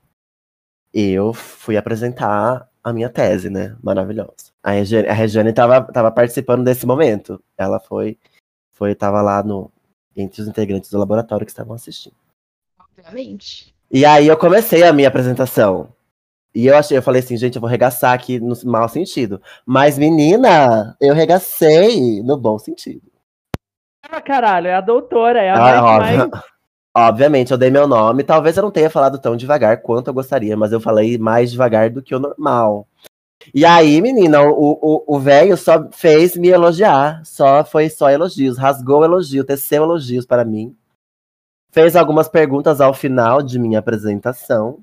eu 0.92 1.34
fui 1.34 1.78
apresentar 1.78 2.68
a 2.84 2.92
minha 2.92 3.10
tese, 3.10 3.48
né? 3.48 3.78
Maravilhosa. 3.84 4.52
A 4.64 4.72
Regiane, 4.72 5.08
a 5.08 5.14
Regiane 5.14 5.54
tava, 5.54 5.82
tava 5.94 6.10
participando 6.10 6.64
desse 6.64 6.84
momento. 6.84 7.40
Ela 7.56 7.80
foi, 7.80 8.18
foi, 8.72 8.96
tava 8.96 9.22
lá 9.22 9.44
no, 9.44 9.72
entre 10.16 10.42
os 10.42 10.48
integrantes 10.48 10.90
do 10.90 10.98
laboratório 10.98 11.46
que 11.46 11.52
estavam 11.52 11.76
assistindo. 11.76 12.16
Obviamente. 12.80 13.76
E 13.92 14.04
aí 14.04 14.28
eu 14.28 14.38
comecei 14.38 14.82
a 14.82 14.92
minha 14.92 15.08
apresentação. 15.08 15.94
E 16.56 16.66
eu 16.66 16.76
achei, 16.76 16.98
eu 16.98 17.04
falei 17.04 17.22
assim, 17.22 17.38
gente, 17.38 17.56
eu 17.56 17.62
vou 17.62 17.70
regaçar 17.70 18.14
aqui 18.14 18.40
no 18.40 18.56
mau 18.64 18.90
sentido. 18.90 19.40
Mas, 19.64 20.00
menina, 20.00 20.96
eu 21.00 21.14
regacei 21.14 22.24
no 22.24 22.36
bom 22.36 22.58
sentido. 22.58 23.12
Ah, 24.02 24.22
caralho, 24.22 24.68
é 24.68 24.74
a 24.74 24.82
doutora, 24.82 25.44
é 25.44 25.50
a 25.52 25.78
Ah, 25.78 25.98
mais. 26.00 26.30
Obviamente, 26.98 27.52
eu 27.52 27.58
dei 27.58 27.70
meu 27.70 27.88
nome. 27.88 28.24
Talvez 28.24 28.56
eu 28.56 28.64
não 28.64 28.72
tenha 28.72 28.90
falado 28.90 29.20
tão 29.20 29.36
devagar 29.36 29.82
quanto 29.82 30.08
eu 30.08 30.14
gostaria, 30.14 30.56
mas 30.56 30.72
eu 30.72 30.80
falei 30.80 31.18
mais 31.18 31.52
devagar 31.52 31.90
do 31.90 32.02
que 32.02 32.16
o 32.16 32.20
normal. 32.20 32.88
E 33.54 33.66
aí, 33.66 34.02
menina, 34.02 34.40
o 34.42 35.20
velho 35.20 35.58
só 35.58 35.90
fez 35.92 36.38
me 36.38 36.48
elogiar. 36.48 37.22
Só 37.26 37.66
foi 37.66 37.90
só 37.90 38.10
elogios. 38.10 38.58
Rasgou 38.58 39.04
elogio, 39.04 39.44
teceu 39.44 39.84
elogios 39.84 40.26
para 40.26 40.46
mim. 40.46 40.74
Fez 41.70 41.98
algumas 41.98 42.30
perguntas 42.30 42.80
ao 42.80 42.94
final 42.94 43.42
de 43.42 43.60
minha 43.60 43.80
apresentação. 43.80 44.82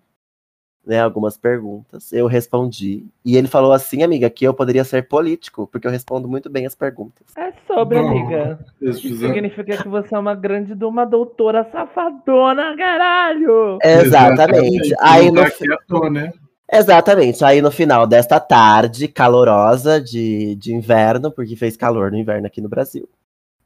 Né, 0.84 1.00
algumas 1.00 1.36
perguntas. 1.36 2.12
Eu 2.12 2.26
respondi. 2.26 3.06
E 3.24 3.36
ele 3.36 3.46
falou 3.46 3.72
assim, 3.72 4.02
amiga, 4.02 4.28
que 4.28 4.44
eu 4.44 4.52
poderia 4.52 4.82
ser 4.82 5.06
político, 5.06 5.64
porque 5.68 5.86
eu 5.86 5.92
respondo 5.92 6.26
muito 6.26 6.50
bem 6.50 6.66
as 6.66 6.74
perguntas. 6.74 7.24
É 7.36 7.52
sobre, 7.68 8.02
Não. 8.02 8.08
amiga. 8.08 8.58
Eles 8.80 8.96
Isso 8.96 9.16
significa 9.18 9.76
que 9.76 9.88
você 9.88 10.12
é 10.12 10.18
uma 10.18 10.34
grande 10.34 10.74
de 10.74 10.84
uma 10.84 11.04
doutora 11.04 11.68
safadona, 11.70 12.76
caralho! 12.76 13.78
Exatamente. 13.80 14.92
Aí 14.98 15.30
Não 15.30 15.44
no, 15.44 15.50
quieto, 15.52 16.10
né? 16.10 16.32
Exatamente. 16.72 17.44
Aí 17.44 17.60
no 17.60 17.70
final 17.70 18.06
desta 18.06 18.40
tarde 18.40 19.06
calorosa 19.06 20.00
de, 20.00 20.56
de 20.56 20.74
inverno, 20.74 21.30
porque 21.30 21.54
fez 21.54 21.76
calor 21.76 22.10
no 22.10 22.16
inverno 22.16 22.46
aqui 22.46 22.62
no 22.62 22.68
Brasil, 22.68 23.06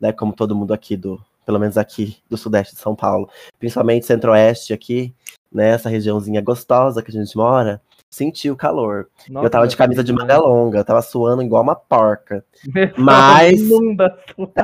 né? 0.01 0.13
Como 0.13 0.33
todo 0.33 0.57
mundo 0.57 0.75
aqui 0.75 0.97
do, 0.97 1.19
pelo 1.47 1.61
menos 1.61 1.79
aqui 1.79 2.17
do 2.29 2.37
sudeste 2.37 2.75
de 2.75 2.81
São 2.81 2.97
Paulo, 2.97 3.31
principalmente 3.61 4.05
centro-oeste 4.05 4.73
aqui, 4.73 5.15
né? 5.57 5.71
Essa 5.71 5.89
regiãozinha 5.89 6.41
gostosa 6.41 7.03
que 7.03 7.11
a 7.11 7.15
gente 7.15 7.37
mora, 7.37 7.81
sentiu 8.11 8.55
o 8.55 8.57
calor. 8.57 9.09
eu 9.29 9.51
tava 9.51 9.67
de 9.67 9.77
camisa 9.77 10.05
de 10.05 10.13
manga 10.13 10.37
longa, 10.39 10.79
eu 10.79 10.85
tava 10.85 11.03
suando 11.03 11.43
igual 11.43 11.63
uma 11.63 11.75
porca. 11.75 12.45
mas-. 12.97 13.61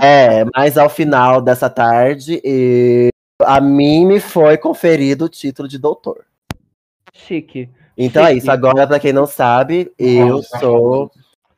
É, 0.00 0.44
mas 0.55 0.78
ao 0.78 0.88
final 0.88 1.40
dessa 1.40 1.68
tarde, 1.68 2.40
e, 2.44 3.09
a 3.40 3.61
mim 3.61 4.07
me 4.07 4.20
foi 4.20 4.57
conferido 4.57 5.24
o 5.24 5.28
título 5.28 5.66
de 5.66 5.78
doutor. 5.78 6.24
Chique. 7.12 7.68
Então 7.96 8.22
é 8.22 8.28
Chique. 8.28 8.38
isso. 8.38 8.50
Agora, 8.50 8.87
pra 8.87 9.00
quem 9.00 9.12
não 9.12 9.26
sabe, 9.26 9.92
eu 9.98 10.28
Nossa, 10.28 10.59
sou 10.59 11.11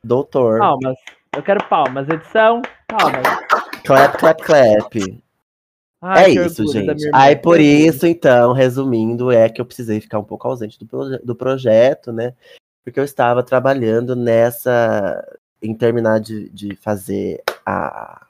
doutor. 0.03 0.59
Palmas. 0.59 0.97
Eu 1.37 1.43
quero 1.43 1.65
palmas. 1.69 2.09
Edição, 2.09 2.63
palmas. 2.89 3.23
Clap, 3.85 4.17
clap, 4.17 4.43
clap. 4.43 5.24
Ai, 6.05 6.37
é 6.37 6.47
isso, 6.47 6.67
gente. 6.71 7.09
Aí, 7.13 7.35
por 7.35 7.59
isso, 7.61 8.07
então, 8.07 8.53
resumindo, 8.53 9.31
é 9.31 9.49
que 9.49 9.61
eu 9.61 9.65
precisei 9.65 10.01
ficar 10.01 10.19
um 10.19 10.25
pouco 10.25 10.47
ausente 10.47 10.79
do, 10.79 10.87
proje- 10.87 11.19
do 11.25 11.35
projeto, 11.35 12.13
né? 12.13 12.35
Porque 12.85 13.01
eu 13.01 13.05
estava 13.05 13.43
trabalhando 13.43 14.15
nessa. 14.15 15.27
em 15.63 15.75
terminar 15.75 16.21
de, 16.21 16.51
de 16.51 16.77
fazer 16.77 17.43
a. 17.65 18.27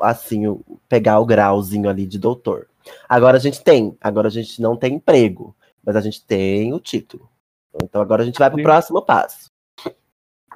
Assim, 0.00 0.46
o- 0.46 0.62
pegar 0.88 1.20
o 1.20 1.26
grauzinho 1.26 1.88
ali 1.88 2.06
de 2.06 2.18
doutor. 2.18 2.66
Agora 3.08 3.36
a 3.36 3.40
gente 3.40 3.62
tem. 3.62 3.96
Agora 4.00 4.28
a 4.28 4.30
gente 4.30 4.60
não 4.60 4.76
tem 4.76 4.94
emprego, 4.94 5.54
mas 5.84 5.96
a 5.96 6.00
gente 6.00 6.24
tem 6.24 6.72
o 6.72 6.80
título. 6.80 7.28
Então 7.82 8.00
agora 8.00 8.22
a 8.22 8.24
gente 8.26 8.38
vai 8.38 8.48
pro 8.48 8.58
Sim. 8.58 8.62
próximo 8.64 9.02
passo. 9.02 9.50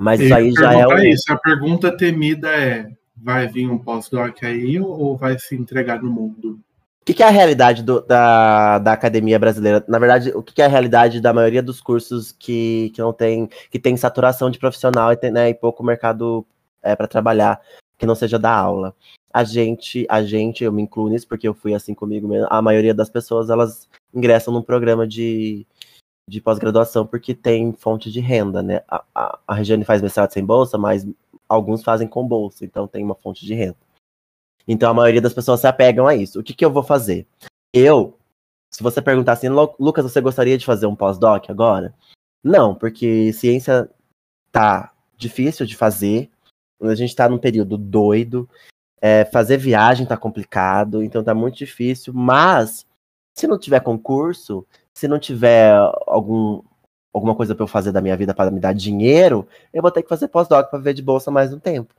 Mas 0.01 0.21
isso 0.21 0.35
aí 0.35 0.53
já 0.53 0.73
é 0.73 0.77
perguntar 0.77 0.95
um. 1.03 1.05
isso. 1.05 1.33
A 1.33 1.37
pergunta 1.37 1.97
temida 1.97 2.49
é: 2.49 2.91
vai 3.23 3.47
vir 3.49 3.69
um 3.69 3.79
pós-doc 3.79 4.43
aí 4.43 4.81
ou 4.81 5.17
vai 5.17 5.39
se 5.39 5.55
entregar 5.55 6.03
no 6.03 6.11
mundo? 6.11 6.61
O 7.03 7.05
que, 7.09 7.15
que 7.15 7.23
é 7.23 7.27
a 7.27 7.31
realidade 7.31 7.83
do- 7.83 8.03
da, 8.03 8.79
da 8.79 8.93
academia 8.93 9.39
brasileira? 9.39 9.83
Na 9.89 9.99
verdade, 9.99 10.31
o 10.35 10.43
que, 10.43 10.53
que 10.53 10.61
é 10.61 10.67
a 10.67 10.69
realidade 10.69 11.21
da 11.21 11.33
maioria 11.33 11.63
dos 11.63 11.81
cursos 11.81 12.33
que, 12.33 12.91
que 12.95 13.01
não 13.01 13.13
tem, 13.13 13.49
que 13.71 13.79
tem 13.79 13.97
saturação 13.97 14.51
de 14.51 14.59
profissional 14.59 15.11
e, 15.13 15.17
tem, 15.17 15.31
né, 15.31 15.49
e 15.49 15.55
pouco 15.55 15.83
mercado 15.83 16.47
é, 16.83 16.95
para 16.95 17.09
trabalhar, 17.09 17.61
que 17.97 18.05
não 18.05 18.15
seja 18.15 18.39
da 18.39 18.55
aula? 18.55 18.95
A 19.33 19.43
gente, 19.43 20.07
a 20.09 20.23
gente, 20.23 20.65
eu 20.65 20.73
me 20.73 20.83
incluo 20.83 21.09
nisso 21.09 21.27
porque 21.27 21.49
eu 21.49 21.55
fui 21.55 21.75
assim 21.75 21.95
comigo 21.95 22.29
mesmo. 22.29 22.47
A 22.51 22.61
maioria 22.61 22.95
das 22.95 23.09
pessoas 23.09 23.49
elas 23.49 23.89
ingressam 24.13 24.53
num 24.53 24.63
programa 24.63 25.07
de, 25.07 25.67
de 26.29 26.41
pós-graduação 26.41 27.07
porque 27.07 27.35
tem 27.35 27.73
fonte 27.73 28.11
de 28.11 28.21
renda, 28.21 28.63
né? 28.63 28.83
A, 28.89 29.05
a, 29.15 29.39
a 29.47 29.55
Regiane 29.55 29.85
faz 29.85 30.03
mestrado 30.03 30.33
sem 30.33 30.45
bolsa, 30.45 30.77
mas 30.77 31.07
alguns 31.49 31.83
fazem 31.83 32.07
com 32.07 32.27
bolsa, 32.27 32.65
então 32.65 32.87
tem 32.87 33.05
uma 33.05 33.15
fonte 33.15 33.45
de 33.47 33.55
renda. 33.55 33.77
Então 34.67 34.91
a 34.91 34.95
maioria 34.95 35.21
das 35.21 35.33
pessoas 35.33 35.61
se 35.61 35.67
apegam 35.67 36.07
a 36.07 36.15
isso. 36.15 36.39
O 36.39 36.43
que, 36.43 36.53
que 36.53 36.65
eu 36.65 36.71
vou 36.71 36.83
fazer? 36.83 37.27
Eu, 37.73 38.19
se 38.71 38.83
você 38.83 39.01
perguntar 39.01 39.33
assim, 39.33 39.49
Lucas, 39.49 40.05
você 40.05 40.21
gostaria 40.21 40.59
de 40.59 40.67
fazer 40.67 40.87
um 40.87 40.97
pós-doc 40.97 41.49
agora? 41.49 41.95
Não, 42.45 42.75
porque 42.75 43.33
ciência 43.33 43.91
tá 44.53 44.93
difícil 45.17 45.67
de 45.67 45.77
fazer. 45.77 46.31
A 46.81 46.95
gente 46.95 47.17
tá 47.17 47.29
num 47.29 47.39
período 47.39 47.77
doido. 47.77 48.49
É, 49.01 49.25
fazer 49.25 49.57
viagem 49.57 50.07
tá 50.07 50.17
complicado, 50.17 51.03
então 51.03 51.25
tá 51.25 51.35
muito 51.35 51.57
difícil. 51.57 52.13
Mas, 52.13 52.87
se 53.37 53.47
não 53.47 53.59
tiver 53.59 53.81
concurso, 53.81 54.67
se 54.95 55.09
não 55.09 55.19
tiver 55.19 55.73
algum, 56.07 56.63
alguma 57.13 57.35
coisa 57.35 57.55
para 57.55 57.65
eu 57.65 57.69
fazer 57.69 57.93
da 57.93 58.01
minha 58.01 58.17
vida 58.17 58.35
para 58.35 58.51
me 58.51 58.61
dar 58.61 58.73
dinheiro, 58.73 59.47
eu 59.73 59.83
vou 59.83 59.91
ter 59.91 60.03
que 60.03 60.09
fazer 60.09 60.29
pós-doc 60.29 60.71
para 60.71 60.79
viver 60.79 60.95
de 60.95 61.03
bolsa 61.03 61.31
mais 61.31 61.53
um 61.53 61.59
tempo. 61.59 61.95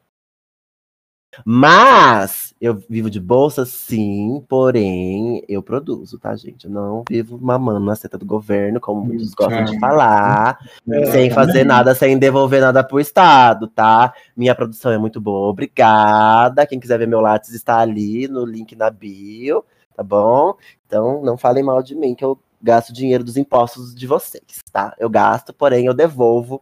Mas 1.46 2.54
eu 2.60 2.76
vivo 2.90 3.10
de 3.10 3.20
bolsa, 3.20 3.66
sim, 3.66 4.44
porém 4.50 5.44
eu 5.48 5.62
produzo, 5.62 6.18
tá, 6.18 6.36
gente? 6.36 6.66
Eu 6.66 6.72
não 6.72 7.04
vivo 7.08 7.38
mamando 7.40 7.80
na 7.80 7.96
seta 7.96 8.18
do 8.18 8.26
governo, 8.26 8.80
como 8.80 9.06
muitos 9.06 9.34
gostam 9.34 9.64
de 9.64 9.80
falar, 9.80 10.58
é, 10.92 11.06
sem 11.06 11.30
fazer 11.30 11.64
nada, 11.64 11.94
sem 11.94 12.18
devolver 12.18 12.62
nada 12.62 12.84
pro 12.84 13.00
Estado, 13.00 13.68
tá? 13.68 14.14
Minha 14.36 14.56
produção 14.56 14.92
é 14.92 14.98
muito 14.98 15.22
boa, 15.22 15.50
obrigada. 15.50 16.66
Quem 16.66 16.80
quiser 16.80 16.98
ver 16.98 17.08
meu 17.08 17.22
lápis 17.22 17.54
está 17.54 17.80
ali 17.80 18.28
no 18.28 18.44
link 18.44 18.76
na 18.76 18.90
bio, 18.90 19.64
tá 19.96 20.04
bom? 20.04 20.56
Então 20.88 21.22
não 21.24 21.38
falem 21.38 21.64
mal 21.64 21.82
de 21.84 21.96
mim, 21.96 22.16
que 22.16 22.26
eu 22.26 22.40
gasto 22.62 22.94
dinheiro 22.94 23.24
dos 23.24 23.38
impostos 23.38 23.94
de 23.94 24.06
vocês, 24.08 24.62
tá? 24.72 24.96
Eu 25.00 25.10
gasto, 25.10 25.54
porém 25.54 25.86
eu 25.86 25.94
devolvo 25.94 26.62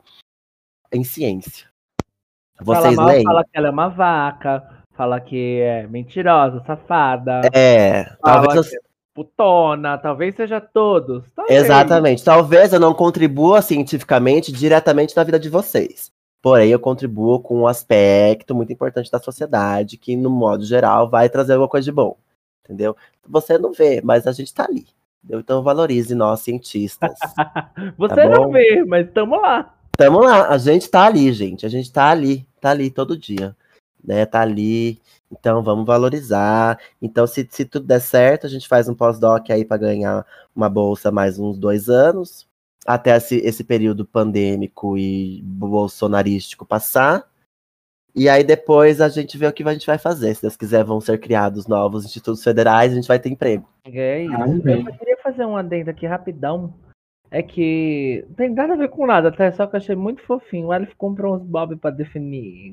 em 0.91 1.03
ciência. 1.03 1.67
Vocês 2.59 2.95
fala 2.95 2.95
mal, 2.95 3.07
leem? 3.07 3.23
Fala 3.23 3.43
que 3.43 3.51
ela 3.53 3.67
é 3.67 3.71
uma 3.71 3.87
vaca, 3.89 4.83
fala 4.93 5.19
que 5.19 5.59
é 5.61 5.87
mentirosa, 5.87 6.63
safada. 6.65 7.41
É, 7.53 8.05
talvez 8.21 8.71
eu... 8.71 8.79
é 8.79 8.87
putona, 9.17 9.97
talvez 9.97 10.35
seja 10.35 10.61
todos. 10.61 11.23
Talvez. 11.35 11.63
Exatamente. 11.63 12.23
Talvez 12.23 12.71
eu 12.71 12.79
não 12.79 12.93
contribua 12.93 13.63
cientificamente 13.63 14.51
diretamente 14.51 15.17
na 15.17 15.23
vida 15.23 15.39
de 15.39 15.49
vocês. 15.49 16.11
Porém, 16.39 16.69
eu 16.69 16.79
contribuo 16.79 17.39
com 17.39 17.61
um 17.61 17.67
aspecto 17.67 18.53
muito 18.53 18.71
importante 18.71 19.09
da 19.09 19.19
sociedade 19.19 19.97
que, 19.97 20.15
no 20.15 20.29
modo 20.29 20.63
geral, 20.63 21.09
vai 21.09 21.29
trazer 21.29 21.53
alguma 21.53 21.67
coisa 21.67 21.85
de 21.85 21.91
bom. 21.91 22.15
Entendeu? 22.63 22.95
Você 23.27 23.57
não 23.57 23.73
vê, 23.73 24.01
mas 24.03 24.27
a 24.27 24.31
gente 24.31 24.53
tá 24.53 24.65
ali. 24.65 24.85
Então 25.29 25.63
valorize 25.63 26.13
nós, 26.15 26.41
cientistas. 26.41 27.17
Você 27.97 28.15
tá 28.15 28.29
não 28.29 28.49
vê, 28.49 28.83
mas 28.85 29.07
estamos 29.07 29.41
lá. 29.41 29.73
Tamo 29.97 30.19
lá, 30.19 30.49
a 30.49 30.57
gente 30.57 30.89
tá 30.89 31.05
ali, 31.05 31.33
gente. 31.33 31.65
A 31.65 31.69
gente 31.69 31.91
tá 31.91 32.09
ali, 32.09 32.47
tá 32.61 32.69
ali 32.69 32.89
todo 32.91 33.17
dia. 33.17 33.55
Né? 34.03 34.25
Tá 34.25 34.41
ali. 34.41 35.01
Então 35.31 35.63
vamos 35.63 35.85
valorizar. 35.85 36.79
Então, 37.01 37.25
se, 37.27 37.47
se 37.49 37.65
tudo 37.65 37.85
der 37.87 37.99
certo, 37.99 38.45
a 38.45 38.49
gente 38.49 38.67
faz 38.67 38.87
um 38.87 38.95
pós-doc 38.95 39.49
aí 39.49 39.65
para 39.65 39.77
ganhar 39.77 40.25
uma 40.55 40.69
bolsa 40.69 41.11
mais 41.11 41.39
uns 41.39 41.57
dois 41.57 41.89
anos. 41.89 42.47
Até 42.85 43.17
esse, 43.17 43.37
esse 43.37 43.63
período 43.63 44.05
pandêmico 44.05 44.97
e 44.97 45.41
bolsonarístico 45.43 46.65
passar. 46.65 47.27
E 48.17 48.27
aí 48.27 48.43
depois 48.43 48.99
a 48.99 49.09
gente 49.09 49.37
vê 49.37 49.45
o 49.45 49.53
que 49.53 49.61
a 49.61 49.73
gente 49.73 49.85
vai 49.85 49.99
fazer. 49.99 50.33
Se 50.33 50.41
Deus 50.41 50.57
quiser, 50.57 50.83
vão 50.83 50.99
ser 50.99 51.19
criados 51.19 51.67
novos 51.67 52.03
institutos 52.03 52.43
federais, 52.43 52.91
a 52.91 52.95
gente 52.95 53.07
vai 53.07 53.19
ter 53.19 53.29
emprego. 53.29 53.69
É 53.85 54.23
isso. 54.23 54.67
Eu 54.67 54.97
queria 54.97 55.17
fazer 55.21 55.45
um 55.45 55.55
adendo 55.55 55.91
aqui 55.91 56.07
rapidão 56.07 56.73
é 57.29 57.43
que 57.43 58.25
não 58.29 58.35
tem 58.35 58.49
nada 58.53 58.73
a 58.73 58.77
ver 58.77 58.89
com 58.89 59.05
nada, 59.05 59.31
tá? 59.31 59.51
Só 59.51 59.67
que 59.67 59.75
eu 59.75 59.77
achei 59.77 59.95
muito 59.95 60.23
fofinho. 60.23 60.67
O 60.67 60.71
Aleph 60.71 60.93
comprou 60.97 61.35
uns 61.35 61.43
bob 61.43 61.75
pra 61.75 61.91
definir 61.91 62.71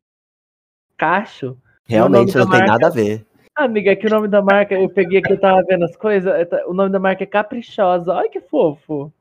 cacho. 0.97 1.59
Realmente 1.87 2.37
não 2.37 2.49
tem 2.49 2.61
marca... 2.61 2.73
nada 2.73 2.87
a 2.87 2.91
ver. 2.91 3.27
Amiga, 3.55 3.91
é 3.93 3.97
que 3.97 4.07
o 4.07 4.11
nome 4.11 4.29
da 4.29 4.41
marca, 4.41 4.75
eu 4.75 4.89
peguei 4.89 5.19
aqui, 5.19 5.33
eu 5.33 5.41
tava 5.41 5.63
vendo 5.69 5.85
as 5.85 5.97
coisas, 5.97 6.33
o 6.67 6.73
nome 6.73 6.91
da 6.91 6.99
marca 6.99 7.23
é 7.23 7.27
Caprichosa. 7.27 8.13
Olha 8.13 8.31
que 8.31 8.41
fofo. 8.41 9.13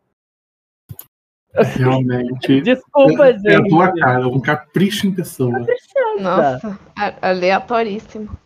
Realmente. 1.54 2.62
Desculpa, 2.62 3.28
é, 3.28 3.34
gente. 3.34 3.48
É 3.50 3.56
a 3.56 3.64
tua 3.64 3.94
cara, 3.94 4.28
um 4.28 4.40
capricho 4.40 5.08
em 5.08 5.14
pessoa. 5.14 5.66
Nossa, 6.20 6.80
aleatoríssimo. 7.22 8.38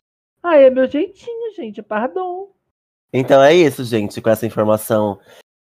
Ah, 0.44 0.58
é 0.58 0.70
meu 0.70 0.88
jeitinho, 0.88 1.54
gente, 1.56 1.82
pardon. 1.82 2.50
Então 3.12 3.42
é 3.42 3.54
isso, 3.54 3.84
gente, 3.84 4.22
com 4.22 4.30
essa 4.30 4.46
informação 4.46 5.20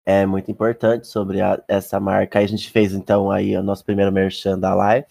é 0.06 0.26
muito 0.26 0.52
importante 0.52 1.08
sobre 1.08 1.42
a, 1.42 1.62
essa 1.68 2.00
marca. 2.00 2.40
Aí 2.40 2.46
a 2.46 2.48
gente 2.48 2.70
fez 2.70 2.94
então 2.94 3.32
aí 3.32 3.56
o 3.56 3.64
nosso 3.64 3.86
primeiro 3.86 4.12
merchan 4.12 4.58
da 4.60 4.74
live, 4.74 5.08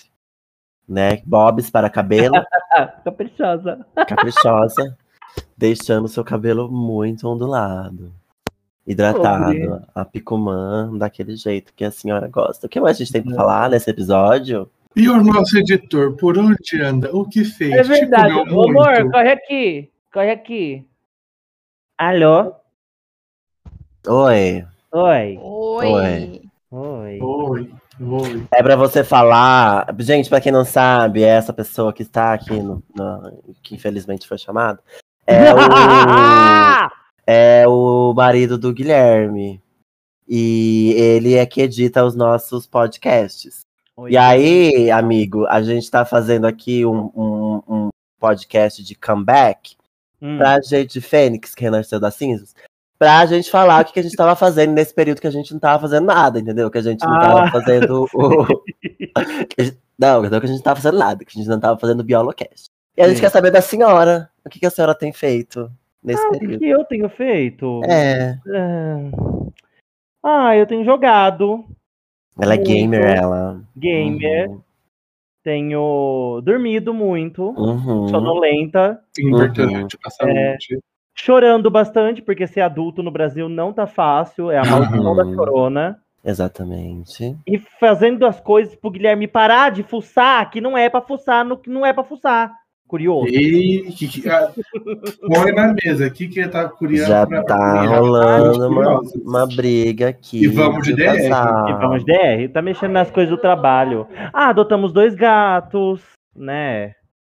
né? 0.88 1.23
Bobs 1.25 1.71
para 1.71 1.90
cabelo. 1.90 2.35
Caprichosa. 3.05 3.87
Caprichosa. 4.07 4.97
deixando 5.57 6.09
seu 6.09 6.25
cabelo 6.25 6.71
muito 6.71 7.27
ondulado. 7.29 8.12
Hidratado. 8.87 9.83
A 9.95 10.05
picumã 10.05 10.90
daquele 10.97 11.37
jeito 11.37 11.73
que 11.75 11.85
a 11.85 11.90
senhora 11.90 12.29
gosta. 12.29 12.66
O 12.66 12.71
que 12.71 12.81
mais 12.81 12.97
a 12.97 12.99
gente 12.99 13.12
tem 13.12 13.23
para 13.23 13.37
falar 13.37 13.71
nesse 13.71 13.88
episódio? 13.90 14.68
E 14.95 15.09
o 15.09 15.23
nosso 15.23 15.57
editor, 15.57 16.16
por 16.16 16.37
onde 16.37 16.81
anda? 16.83 17.14
O 17.16 17.25
que 17.25 17.45
fez? 17.45 17.73
É 17.73 17.83
verdade. 17.83 18.35
Ô, 18.53 18.68
amor, 18.68 19.11
corre 19.11 19.31
aqui. 19.31 19.90
Corre 20.12 20.31
aqui. 20.31 20.87
Alô? 21.97 22.53
Oi. 24.07 24.66
Oi. 24.92 25.38
Oi. 25.40 26.42
Oi. 26.71 27.21
Oi. 27.21 27.71
Oi. 28.01 28.47
É 28.51 28.62
para 28.62 28.75
você 28.77 29.05
falar, 29.05 29.87
gente, 30.01 30.29
para 30.29 30.40
quem 30.40 30.51
não 30.51 30.64
sabe, 30.64 31.23
é 31.23 31.29
essa 31.29 31.53
pessoa 31.53 31.92
que 31.92 32.03
está 32.03 32.33
aqui 32.33 32.61
no, 32.61 32.83
no 32.95 33.42
que 33.62 33.75
infelizmente 33.75 34.27
foi 34.27 34.38
chamado, 34.38 34.81
é 35.27 35.55
o, 35.55 35.57
é 37.26 37.66
o 37.66 38.12
marido 38.14 38.58
do 38.58 38.72
Guilherme. 38.72 39.61
E 40.28 40.94
ele 40.96 41.35
é 41.35 41.44
que 41.44 41.61
edita 41.61 42.04
os 42.04 42.14
nossos 42.14 42.66
podcasts. 42.66 43.61
Oi, 43.96 44.12
e 44.12 44.16
aí, 44.16 44.90
amigo, 44.90 45.46
a 45.46 45.62
gente 45.62 45.82
está 45.82 46.04
fazendo 46.04 46.46
aqui 46.46 46.87
um, 46.87 47.11
um, 47.14 47.62
um, 47.68 47.88
podcast 48.18 48.82
de 48.82 48.94
comeback 48.94 49.76
hum. 50.20 50.38
pra 50.38 50.61
gente 50.61 50.94
de 50.94 51.00
Fênix, 51.00 51.54
que 51.54 51.64
renasceu 51.64 52.00
das 52.00 52.14
cinzas 52.14 52.54
pra 53.02 53.26
gente 53.26 53.50
falar 53.50 53.82
o 53.82 53.85
que, 53.85 53.94
que 53.94 53.98
a 53.98 54.02
gente 54.04 54.14
tava 54.14 54.37
fazendo 54.37 54.74
nesse 54.74 54.94
período 54.94 55.20
que 55.20 55.26
a 55.26 55.30
gente 55.32 55.52
não 55.52 55.58
tava 55.58 55.80
fazendo 55.80 56.06
nada, 56.06 56.38
entendeu? 56.38 56.70
Que 56.70 56.78
a 56.78 56.82
gente 56.82 57.04
não 57.04 57.16
ah. 57.16 57.20
tava 57.20 57.50
fazendo 57.50 58.08
o. 58.14 58.46
não, 59.98 60.22
que 60.22 60.37
a 60.37 60.38
gente 60.46 60.56
não 60.58 60.62
tava 60.62 60.80
fazendo 60.80 60.98
nada, 60.98 61.24
que 61.24 61.32
a 61.37 61.40
gente 61.40 61.48
não 61.48 61.58
tava 61.58 61.76
fazendo 61.80 61.98
o 61.98 62.04
Biolocast. 62.04 62.66
E 62.96 63.02
a 63.02 63.08
gente 63.08 63.16
Sim. 63.16 63.22
quer 63.22 63.30
saber 63.30 63.50
da 63.50 63.61
senhora. 63.61 64.30
O 64.44 64.48
que, 64.48 64.61
que 64.61 64.66
a 64.66 64.70
senhora 64.70 64.94
tem 64.94 65.12
feito 65.12 65.68
nesse 66.02 66.24
ah, 66.24 66.30
período? 66.30 66.56
O 66.56 66.58
que 66.58 66.68
eu 66.68 66.84
tenho 66.84 67.08
feito? 67.08 67.80
É. 67.84 68.38
é... 68.48 69.10
Ah, 70.22 70.56
eu 70.56 70.66
tenho 70.66 70.84
jogado. 70.84 71.64
Ela 72.40 72.54
é 72.54 72.56
gamer, 72.56 73.04
ela. 73.04 73.62
Gamer. 73.76 74.50
Uhum. 74.50 74.60
Tenho 75.42 76.40
dormido 76.44 76.94
muito. 76.94 77.50
Uhum. 77.50 78.08
Sonolenta. 78.08 79.00
Importante, 79.18 79.98
uhum. 80.22 80.28
é, 80.28 80.56
chorando 81.14 81.70
bastante, 81.70 82.22
porque 82.22 82.46
ser 82.46 82.60
adulto 82.60 83.02
no 83.02 83.10
Brasil 83.10 83.48
não 83.48 83.72
tá 83.72 83.86
fácil, 83.86 84.50
é 84.50 84.58
a 84.58 84.64
maldição 84.64 85.12
uhum. 85.12 85.16
da 85.16 85.36
corona. 85.36 85.98
Exatamente. 86.24 87.36
E 87.46 87.58
fazendo 87.58 88.24
as 88.24 88.38
coisas 88.38 88.76
pro 88.76 88.90
Guilherme 88.90 89.26
parar 89.26 89.70
de 89.70 89.82
fuçar, 89.82 90.48
que 90.50 90.60
não 90.60 90.78
é 90.78 90.88
para 90.88 91.02
fuçar, 91.02 91.44
no 91.44 91.58
que 91.58 91.68
não 91.68 91.84
é 91.84 91.92
para 91.92 92.04
fuçar. 92.04 92.62
Curioso. 92.92 93.26
E 93.28 93.90
que, 93.92 94.07
que, 94.07 94.28
ah, 94.28 94.52
põe 95.26 95.50
na 95.52 95.74
mesa. 95.83 96.09
O 96.09 96.11
que, 96.11 96.28
que 96.28 96.40
ele 96.40 96.48
tá 96.50 96.68
curioso? 96.68 97.09
Já 97.09 97.24
tá 97.24 97.87
rolando 97.87 98.68
uma, 98.68 99.00
uma 99.24 99.46
briga 99.46 100.11
aqui. 100.11 100.44
E 100.44 100.46
vamos 100.46 100.87
de 100.87 100.94
DR. 100.94 101.24
E 101.24 101.72
vamos 101.81 102.05
de 102.05 102.12
DR. 102.12 102.52
Tá 102.52 102.61
mexendo 102.61 102.92
nas 102.92 103.11
coisas 103.11 103.31
do 103.31 103.40
trabalho. 103.40 104.07
Ah, 104.31 104.50
adotamos 104.50 104.92
dois 104.92 105.14
gatos, 105.14 106.02
né? 106.37 106.94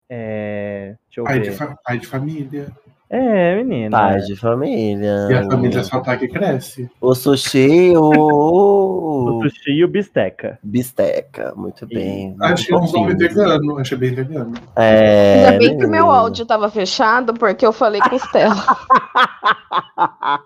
É, 0.10 0.96
deixa 1.06 1.22
eu 1.22 1.26
ver. 1.26 1.52
De 1.52 1.76
pai 1.86 2.00
de 2.00 2.08
família. 2.08 2.72
É, 3.16 3.56
menina. 3.58 3.96
Pai 3.96 4.22
de 4.22 4.36
família. 4.36 5.28
E 5.30 5.34
a 5.36 5.46
família 5.46 5.84
só 5.84 6.00
tá 6.00 6.18
que 6.18 6.28
cresce. 6.28 6.90
O 7.00 7.14
sushi, 7.14 7.96
o. 7.96 9.38
o 9.38 9.44
sushi 9.44 9.70
e 9.70 9.86
o 9.86 9.88
bisteca. 9.88 10.58
Bisteca, 10.64 11.54
muito 11.56 11.86
bem. 11.86 12.36
Achei 12.42 12.76
um 12.76 12.92
nome 12.92 13.14
vegano, 13.14 13.78
achei 13.78 13.96
bem 13.96 14.16
vegano. 14.16 14.54
É. 14.76 15.46
Ainda 15.46 15.60
bem 15.60 15.78
que 15.78 15.86
o 15.86 15.90
meu 15.90 16.10
áudio 16.10 16.44
tava 16.44 16.72
fechado, 16.72 17.36
porque 17.36 17.64
eu 17.64 17.72
falei 17.72 18.02
costela. 18.02 18.56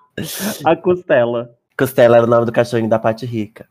a 0.66 0.76
costela. 0.76 1.50
Costela 1.80 2.18
era 2.18 2.26
o 2.26 2.30
nome 2.30 2.48
do 2.48 2.52
cachorrinho 2.52 2.90
da 2.90 3.00
Pati 3.00 3.26
Rica. 3.26 3.66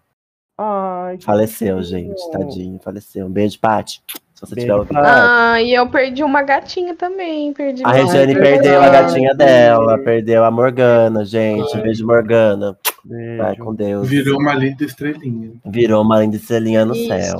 Ai, 0.56 1.18
faleceu, 1.20 1.82
gente, 1.82 2.30
tadinho, 2.30 2.80
faleceu. 2.82 3.26
Um 3.26 3.30
beijo, 3.30 3.60
Pati. 3.60 4.02
Se 4.36 4.42
você 4.42 4.54
tiver. 4.54 4.74
Ah, 4.94 5.60
e 5.62 5.72
eu 5.72 5.88
perdi 5.88 6.22
uma 6.22 6.42
gatinha 6.42 6.94
também. 6.94 7.54
Perdi 7.54 7.82
a 7.84 7.90
Regiane 7.90 8.34
perdeu 8.34 8.82
a 8.82 8.88
gatinha 8.90 9.34
dela, 9.34 9.98
perdeu 9.98 10.44
a 10.44 10.50
Morgana, 10.50 11.24
gente. 11.24 11.74
Ai. 11.74 11.82
Beijo, 11.82 12.06
Morgana. 12.06 12.76
Beijo. 13.02 13.42
Vai 13.42 13.56
com 13.56 13.74
Deus. 13.74 14.06
Virou 14.06 14.38
uma 14.38 14.54
linda 14.54 14.84
estrelinha. 14.84 15.52
Virou 15.64 16.02
uma 16.02 16.20
linda 16.20 16.36
estrelinha 16.36 16.84
no 16.84 16.94
céu. 16.94 17.38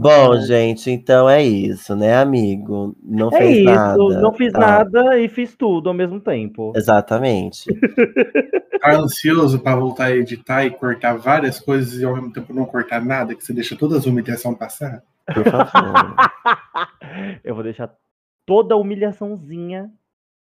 Bom, 0.00 0.40
gente, 0.42 0.90
então 0.92 1.28
é 1.28 1.42
isso, 1.42 1.96
né, 1.96 2.16
amigo? 2.16 2.96
Não 3.02 3.28
É 3.32 3.38
fez 3.38 3.56
isso, 3.58 3.64
nada. 3.64 4.20
não 4.20 4.32
fiz 4.32 4.52
tá? 4.52 4.58
nada 4.60 5.18
e 5.18 5.28
fiz 5.28 5.56
tudo 5.56 5.88
ao 5.88 5.94
mesmo 5.94 6.20
tempo. 6.20 6.72
Exatamente. 6.76 7.64
Tá 8.80 8.92
ansioso 8.94 9.58
pra 9.58 9.74
voltar 9.74 10.04
a 10.04 10.16
editar 10.16 10.64
e 10.64 10.70
cortar 10.70 11.14
várias 11.18 11.58
coisas 11.58 11.98
e 12.00 12.04
ao 12.04 12.14
mesmo 12.14 12.32
tempo 12.32 12.54
não 12.54 12.64
cortar 12.64 13.04
nada, 13.04 13.34
que 13.34 13.44
você 13.44 13.52
deixa 13.52 13.74
todas 13.76 13.98
as 13.98 14.06
humilhações 14.06 14.56
passar? 14.56 15.02
Por 15.34 15.42
favor. 15.42 16.14
Eu 17.42 17.56
vou 17.56 17.64
deixar 17.64 17.92
toda 18.46 18.74
a 18.76 18.78
humilhaçãozinha 18.78 19.90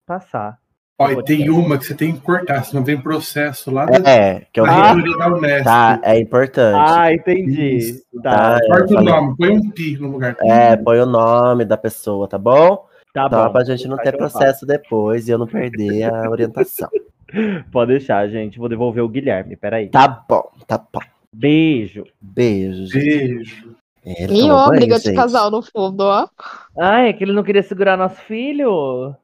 passar. 0.07 0.59
Ó, 0.99 1.11
e 1.11 1.15
Pode 1.17 1.27
tem 1.27 1.51
uma 1.51 1.77
que 1.77 1.85
você 1.85 1.95
tem 1.95 2.13
que 2.15 2.21
cortar, 2.21 2.65
senão 2.65 2.83
vem 2.83 2.99
processo 2.99 3.71
lá 3.71 3.85
da, 3.85 4.11
É, 4.11 4.47
que 4.51 4.59
eu 4.59 4.65
da 4.65 4.95
vi. 4.95 5.19
da 5.19 5.29
Unesp. 5.29 5.65
Tá, 5.65 6.01
é 6.03 6.19
importante. 6.19 6.91
Ah, 6.91 7.13
entendi. 7.13 7.77
Isso. 7.77 8.03
Tá, 8.23 8.31
Tá, 8.59 8.59
eu 8.63 8.69
Corta 8.71 8.85
o 8.85 8.95
falei- 8.97 9.13
nome, 9.13 9.37
põe 9.37 9.51
um 9.51 9.71
pi 9.71 9.99
no 9.99 10.11
lugar. 10.13 10.37
É, 10.41 10.75
põe 10.77 10.99
o 11.01 11.05
nome 11.07 11.67
da 11.67 11.77
pessoa, 11.77 12.27
tá 12.27 12.39
bom? 12.39 12.87
tá 13.13 13.29
Só 13.31 13.47
bom. 13.47 13.53
pra 13.53 13.65
gente 13.65 13.87
não 13.89 13.97
ter 13.99 14.17
processo 14.17 14.65
depois 14.67 15.29
e 15.29 15.33
eu 15.33 15.39
não 15.39 15.47
perder 15.47 16.05
a 16.05 16.29
orientação. 16.31 16.89
Pode 17.71 17.91
deixar, 17.93 18.27
gente. 18.29 18.59
Vou 18.59 18.69
devolver 18.69 19.03
o 19.05 19.09
Guilherme. 19.09 19.55
Peraí. 19.57 19.89
Tá 19.91 20.07
bom, 20.09 20.49
tá 20.67 20.79
bom. 20.79 21.01
Beijo. 21.33 22.05
Beijo, 22.23 22.87
gente. 22.87 23.35
Beijo. 23.35 23.77
É, 24.05 24.23
ele 24.25 24.41
E 24.47 24.51
ó, 24.51 24.69
briga 24.71 24.99
de 24.99 25.13
casal 25.13 25.51
no 25.51 25.61
fundo, 25.61 26.03
ó. 26.05 26.27
Ai, 26.79 27.09
é 27.09 27.13
que 27.13 27.23
ele 27.25 27.33
não 27.33 27.43
queria 27.43 27.63
segurar 27.63 27.97
nosso 27.99 28.17
filho. 28.23 29.15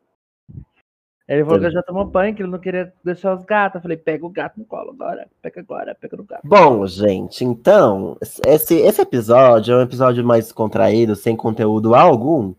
Ele 1.28 1.44
falou 1.44 1.60
que 1.60 1.70
já 1.70 1.82
tomou 1.82 2.04
banho, 2.04 2.34
que 2.34 2.42
ele 2.42 2.50
não 2.50 2.58
queria 2.58 2.92
deixar 3.04 3.34
os 3.34 3.44
gatos. 3.44 3.76
Eu 3.76 3.82
falei, 3.82 3.96
pega 3.96 4.26
o 4.26 4.30
gato 4.30 4.58
no 4.58 4.64
colo 4.64 4.90
agora. 4.90 5.28
Pega 5.40 5.60
agora, 5.60 5.94
pega 5.94 6.16
no 6.16 6.24
gato. 6.24 6.42
Bom, 6.44 6.86
gente, 6.86 7.44
então, 7.44 8.18
esse, 8.44 8.74
esse 8.74 9.00
episódio 9.00 9.74
é 9.74 9.78
um 9.78 9.82
episódio 9.82 10.24
mais 10.24 10.52
contraído, 10.52 11.14
sem 11.14 11.36
conteúdo 11.36 11.94
algum, 11.94 12.54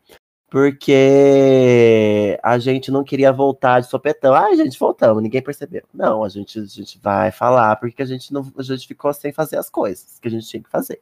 porque 0.49 2.39
a 2.41 2.57
gente 2.57 2.89
não 2.89 3.03
queria 3.03 3.33
voltar 3.33 3.81
de 3.81 3.87
sopetão. 3.87 4.33
Ah, 4.33 4.55
gente, 4.55 4.79
voltamos, 4.79 5.21
ninguém 5.21 5.41
percebeu. 5.41 5.83
Não, 5.93 6.23
a 6.23 6.29
gente, 6.29 6.59
a 6.59 6.65
gente 6.65 6.97
vai 6.99 7.31
falar 7.31 7.75
porque 7.75 8.01
a 8.01 8.05
gente, 8.05 8.31
não, 8.31 8.49
a 8.57 8.63
gente 8.63 8.87
ficou 8.87 9.13
sem 9.13 9.33
fazer 9.33 9.57
as 9.57 9.69
coisas 9.69 10.19
que 10.19 10.27
a 10.27 10.31
gente 10.31 10.47
tinha 10.47 10.63
que 10.63 10.69
fazer. 10.69 11.01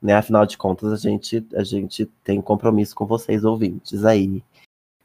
Né? 0.00 0.14
Afinal 0.14 0.46
de 0.46 0.56
contas, 0.56 0.92
a 0.92 0.96
gente, 0.96 1.44
a 1.54 1.64
gente 1.64 2.06
tem 2.22 2.40
compromisso 2.40 2.94
com 2.94 3.04
vocês, 3.04 3.44
ouvintes, 3.44 4.04
aí. 4.04 4.44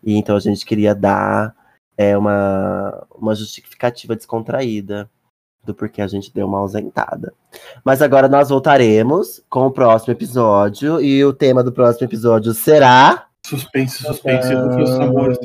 E 0.04 0.16
então 0.16 0.36
a 0.36 0.40
gente 0.40 0.66
queria 0.66 0.94
dar 0.94 1.56
é, 2.00 2.18
uma, 2.18 3.06
uma 3.14 3.36
justificativa 3.36 4.16
descontraída 4.16 5.10
do 5.66 5.76
porquê 5.76 6.02
a 6.02 6.08
gente 6.08 6.34
deu 6.34 6.48
uma 6.48 6.60
ausentada. 6.60 7.34
Mas 7.84 8.02
agora 8.02 8.30
nós 8.30 8.48
voltaremos 8.48 9.44
com 9.50 9.66
o 9.66 9.72
próximo 9.72 10.14
episódio. 10.14 11.02
E 11.02 11.24
o 11.26 11.34
tema 11.34 11.62
do 11.62 11.74
próximo 11.74 12.08
episódio 12.08 12.54
será. 12.54 13.26
Suspense, 13.46 14.02
suspense, 14.02 14.54
rufem 14.54 14.84
os 14.84 14.98
tambores. 14.98 15.38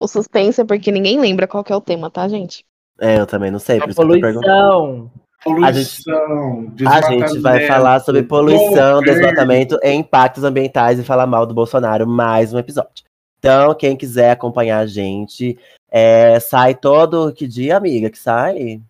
O 0.00 0.08
suspense 0.08 0.60
é 0.60 0.64
porque 0.64 0.90
ninguém 0.90 1.20
lembra 1.20 1.46
qual 1.46 1.62
que 1.62 1.72
é 1.72 1.76
o 1.76 1.80
tema, 1.80 2.10
tá, 2.10 2.26
gente? 2.26 2.64
É, 3.00 3.20
eu 3.20 3.26
também 3.26 3.52
não 3.52 3.60
sei, 3.60 3.78
por 3.78 3.90
isso 3.90 4.00
que 4.00 4.04
eu 4.04 4.14
tô 4.14 4.20
perguntando. 4.20 5.10
Poluição. 5.44 6.72
Poluição, 6.76 6.88
A 6.88 7.00
gente 7.00 7.38
vai 7.38 7.66
falar 7.68 8.00
sobre 8.00 8.24
poluição, 8.24 9.00
desmatamento 9.00 9.78
e 9.84 9.92
impactos 9.92 10.42
ambientais 10.42 10.98
e 10.98 11.04
falar 11.04 11.28
mal 11.28 11.46
do 11.46 11.54
Bolsonaro 11.54 12.08
mais 12.08 12.52
um 12.52 12.58
episódio. 12.58 13.04
Então, 13.44 13.74
quem 13.74 13.96
quiser 13.96 14.30
acompanhar 14.30 14.78
a 14.78 14.86
gente, 14.86 15.58
é, 15.90 16.38
sai 16.38 16.76
todo. 16.76 17.32
Que 17.32 17.48
dia, 17.48 17.76
amiga? 17.76 18.08
Que 18.08 18.16
sai? 18.16 18.80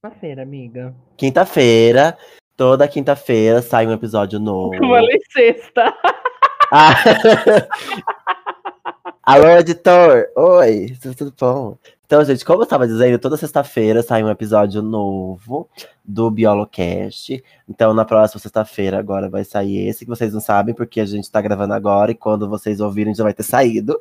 Quinta-feira, 0.00 0.42
amiga. 0.42 0.94
Quinta-feira. 1.16 2.16
Toda 2.56 2.86
quinta-feira 2.86 3.60
sai 3.60 3.88
um 3.88 3.92
episódio 3.92 4.38
novo. 4.38 4.76
Eu 4.76 4.88
falei 4.88 5.18
sexta. 5.32 5.92
Ah. 6.70 6.94
Alô, 9.26 9.48
editor! 9.48 10.28
Oi, 10.36 10.96
tudo, 11.02 11.16
tudo 11.16 11.34
bom? 11.36 11.76
Então, 12.08 12.24
gente, 12.24 12.42
como 12.42 12.60
eu 12.60 12.64
estava 12.64 12.88
dizendo, 12.88 13.18
toda 13.18 13.36
sexta-feira 13.36 14.02
sai 14.02 14.24
um 14.24 14.30
episódio 14.30 14.80
novo 14.80 15.68
do 16.02 16.30
Biolocast. 16.30 17.44
Então, 17.68 17.92
na 17.92 18.02
próxima 18.02 18.40
sexta-feira, 18.40 18.98
agora 18.98 19.28
vai 19.28 19.44
sair 19.44 19.86
esse, 19.86 20.06
que 20.06 20.10
vocês 20.10 20.32
não 20.32 20.40
sabem, 20.40 20.74
porque 20.74 21.02
a 21.02 21.04
gente 21.04 21.24
está 21.24 21.38
gravando 21.42 21.74
agora, 21.74 22.10
e 22.10 22.14
quando 22.14 22.48
vocês 22.48 22.80
ouvirem 22.80 23.14
já 23.14 23.22
vai 23.22 23.34
ter 23.34 23.42
saído. 23.42 24.00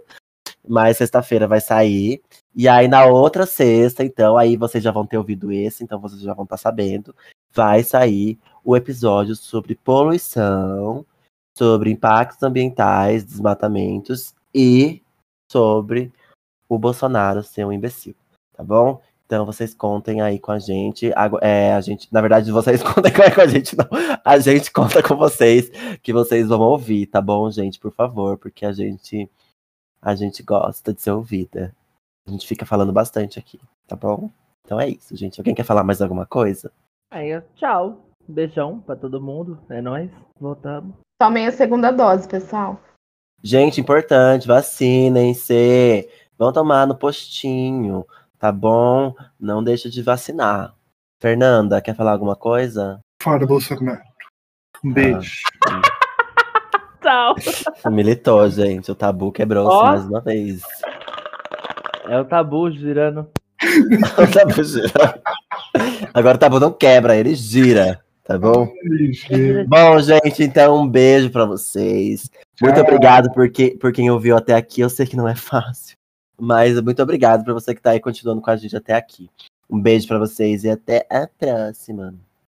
Mas 0.65 0.95
sexta-feira 0.95 1.49
vai 1.49 1.59
sair. 1.59 2.21
E 2.55 2.65
aí, 2.69 2.87
na 2.87 3.03
outra 3.03 3.45
sexta, 3.45 4.05
então, 4.05 4.37
aí 4.37 4.55
vocês 4.55 4.81
já 4.81 4.91
vão 4.91 5.05
ter 5.05 5.17
ouvido 5.17 5.51
esse, 5.51 5.83
então 5.83 5.99
vocês 5.99 6.21
já 6.21 6.33
vão 6.33 6.45
estar 6.45 6.55
sabendo. 6.55 7.13
Vai 7.53 7.83
sair 7.83 8.39
o 8.63 8.77
episódio 8.77 9.35
sobre 9.35 9.75
poluição, 9.75 11.05
sobre 11.57 11.91
impactos 11.91 12.41
ambientais, 12.41 13.25
desmatamentos 13.25 14.33
e 14.55 15.01
sobre 15.51 16.13
o 16.69 16.77
Bolsonaro 16.77 17.43
ser 17.43 17.65
um 17.65 17.71
imbecil, 17.71 18.15
tá 18.56 18.63
bom? 18.63 19.01
Então 19.25 19.45
vocês 19.45 19.73
contem 19.73 20.21
aí 20.21 20.39
com 20.39 20.51
a 20.53 20.60
gente. 20.60 21.12
Agu- 21.13 21.39
É, 21.41 21.73
a 21.73 21.82
gente, 21.82 22.08
na 22.13 22.21
verdade, 22.21 22.51
vocês 22.51 22.82
contem 22.84 23.12
com 23.13 23.41
a 23.41 23.47
gente, 23.47 23.75
não. 23.77 23.86
A 24.23 24.38
gente 24.39 24.71
conta 24.71 25.03
com 25.03 25.15
vocês 25.17 25.69
que 26.01 26.13
vocês 26.13 26.47
vão 26.47 26.62
ouvir, 26.62 27.08
tá 27.08 27.21
bom, 27.21 27.49
gente? 27.51 27.77
Por 27.80 27.91
favor, 27.91 28.38
porque 28.38 28.65
a 28.65 28.71
gente 28.71 29.30
a 30.01 30.15
gente 30.15 30.41
gosta 30.43 30.93
de 30.93 31.01
ser 31.01 31.12
ouvida. 31.12 31.73
A 32.27 32.32
gente 32.32 32.47
fica 32.47 32.65
falando 32.65 32.93
bastante 32.93 33.38
aqui, 33.39 33.60
tá 33.88 33.95
bom? 33.95 34.30
Então 34.65 34.80
é 34.80 34.88
isso, 34.89 35.15
gente. 35.15 35.39
Alguém 35.39 35.56
quer 35.56 35.63
falar 35.63 35.84
mais 35.84 36.01
alguma 36.01 36.25
coisa? 36.25 36.71
Aí, 37.12 37.41
tchau. 37.56 37.97
Beijão 38.27 38.80
pra 38.82 38.95
todo 38.95 39.21
mundo. 39.21 39.58
É 39.69 39.82
nóis. 39.82 40.12
Voltamos. 40.39 40.93
Tomem 41.19 41.47
a 41.47 41.51
segunda 41.51 41.91
dose, 41.91 42.27
pessoal. 42.27 42.80
Gente, 43.41 43.80
importante, 43.82 44.45
vacinem-se. 44.47 46.08
Vão 46.38 46.52
tomar 46.54 46.86
no 46.88 46.95
postinho, 46.95 48.06
tá 48.39 48.52
bom? 48.52 49.13
Não 49.39 49.63
deixa 49.63 49.89
de 49.89 50.02
vacinar. 50.02 50.73
Fernanda, 51.19 51.82
quer 51.82 51.95
falar 51.95 52.12
alguma 52.12 52.36
coisa? 52.36 53.00
Fora 53.21 53.45
Bolsonaro. 53.47 54.02
Um 54.84 54.93
beijo. 54.93 55.41
Tchau. 57.02 57.36
Militou, 57.91 58.47
gente. 58.50 58.91
O 58.91 58.95
tabu 58.95 59.32
quebrou-se 59.32 59.76
Ó. 59.76 59.84
mais 59.86 60.06
uma 60.06 60.21
vez. 60.21 60.62
É 62.08 62.19
o 62.19 62.26
tabu 62.26 62.69
girando. 62.71 63.28
O 64.17 64.32
tabu 64.32 64.63
gira. 64.63 65.21
Agora 66.13 66.36
o 66.36 66.39
tabu 66.39 66.60
não 66.60 66.71
quebra, 66.71 67.15
ele 67.15 67.34
gira, 67.34 68.00
tá 68.23 68.38
bom? 68.38 68.71
Bom, 69.67 70.00
gente, 70.00 70.43
então 70.43 70.80
um 70.80 70.88
beijo 70.88 71.32
pra 71.32 71.45
vocês. 71.45 72.30
Muito 72.62 72.80
obrigado 72.80 73.32
por, 73.34 73.50
que- 73.50 73.76
por 73.78 73.91
quem 73.91 74.12
ouviu 74.12 74.38
até 74.38 74.54
aqui. 74.54 74.82
Eu 74.82 74.89
sei 74.89 75.06
que 75.08 75.15
não 75.17 75.28
é 75.28 75.36
fácil, 75.36 75.96
mas 76.39 76.80
muito 76.82 77.02
obrigado 77.02 77.43
por 77.43 77.54
você 77.54 77.73
que 77.73 77.82
tá 77.82 77.91
aí 77.91 78.00
continuando 78.00 78.41
com 78.41 78.50
a 78.52 78.56
gente 78.56 78.76
até 78.76 78.93
aqui. 78.93 79.30
Um 79.69 79.82
beijo 79.82 80.08
pra 80.08 80.19
vocês 80.19 80.63
e 80.63 80.69
até 80.69 81.06
a 81.10 81.28
próxima. 81.28 82.26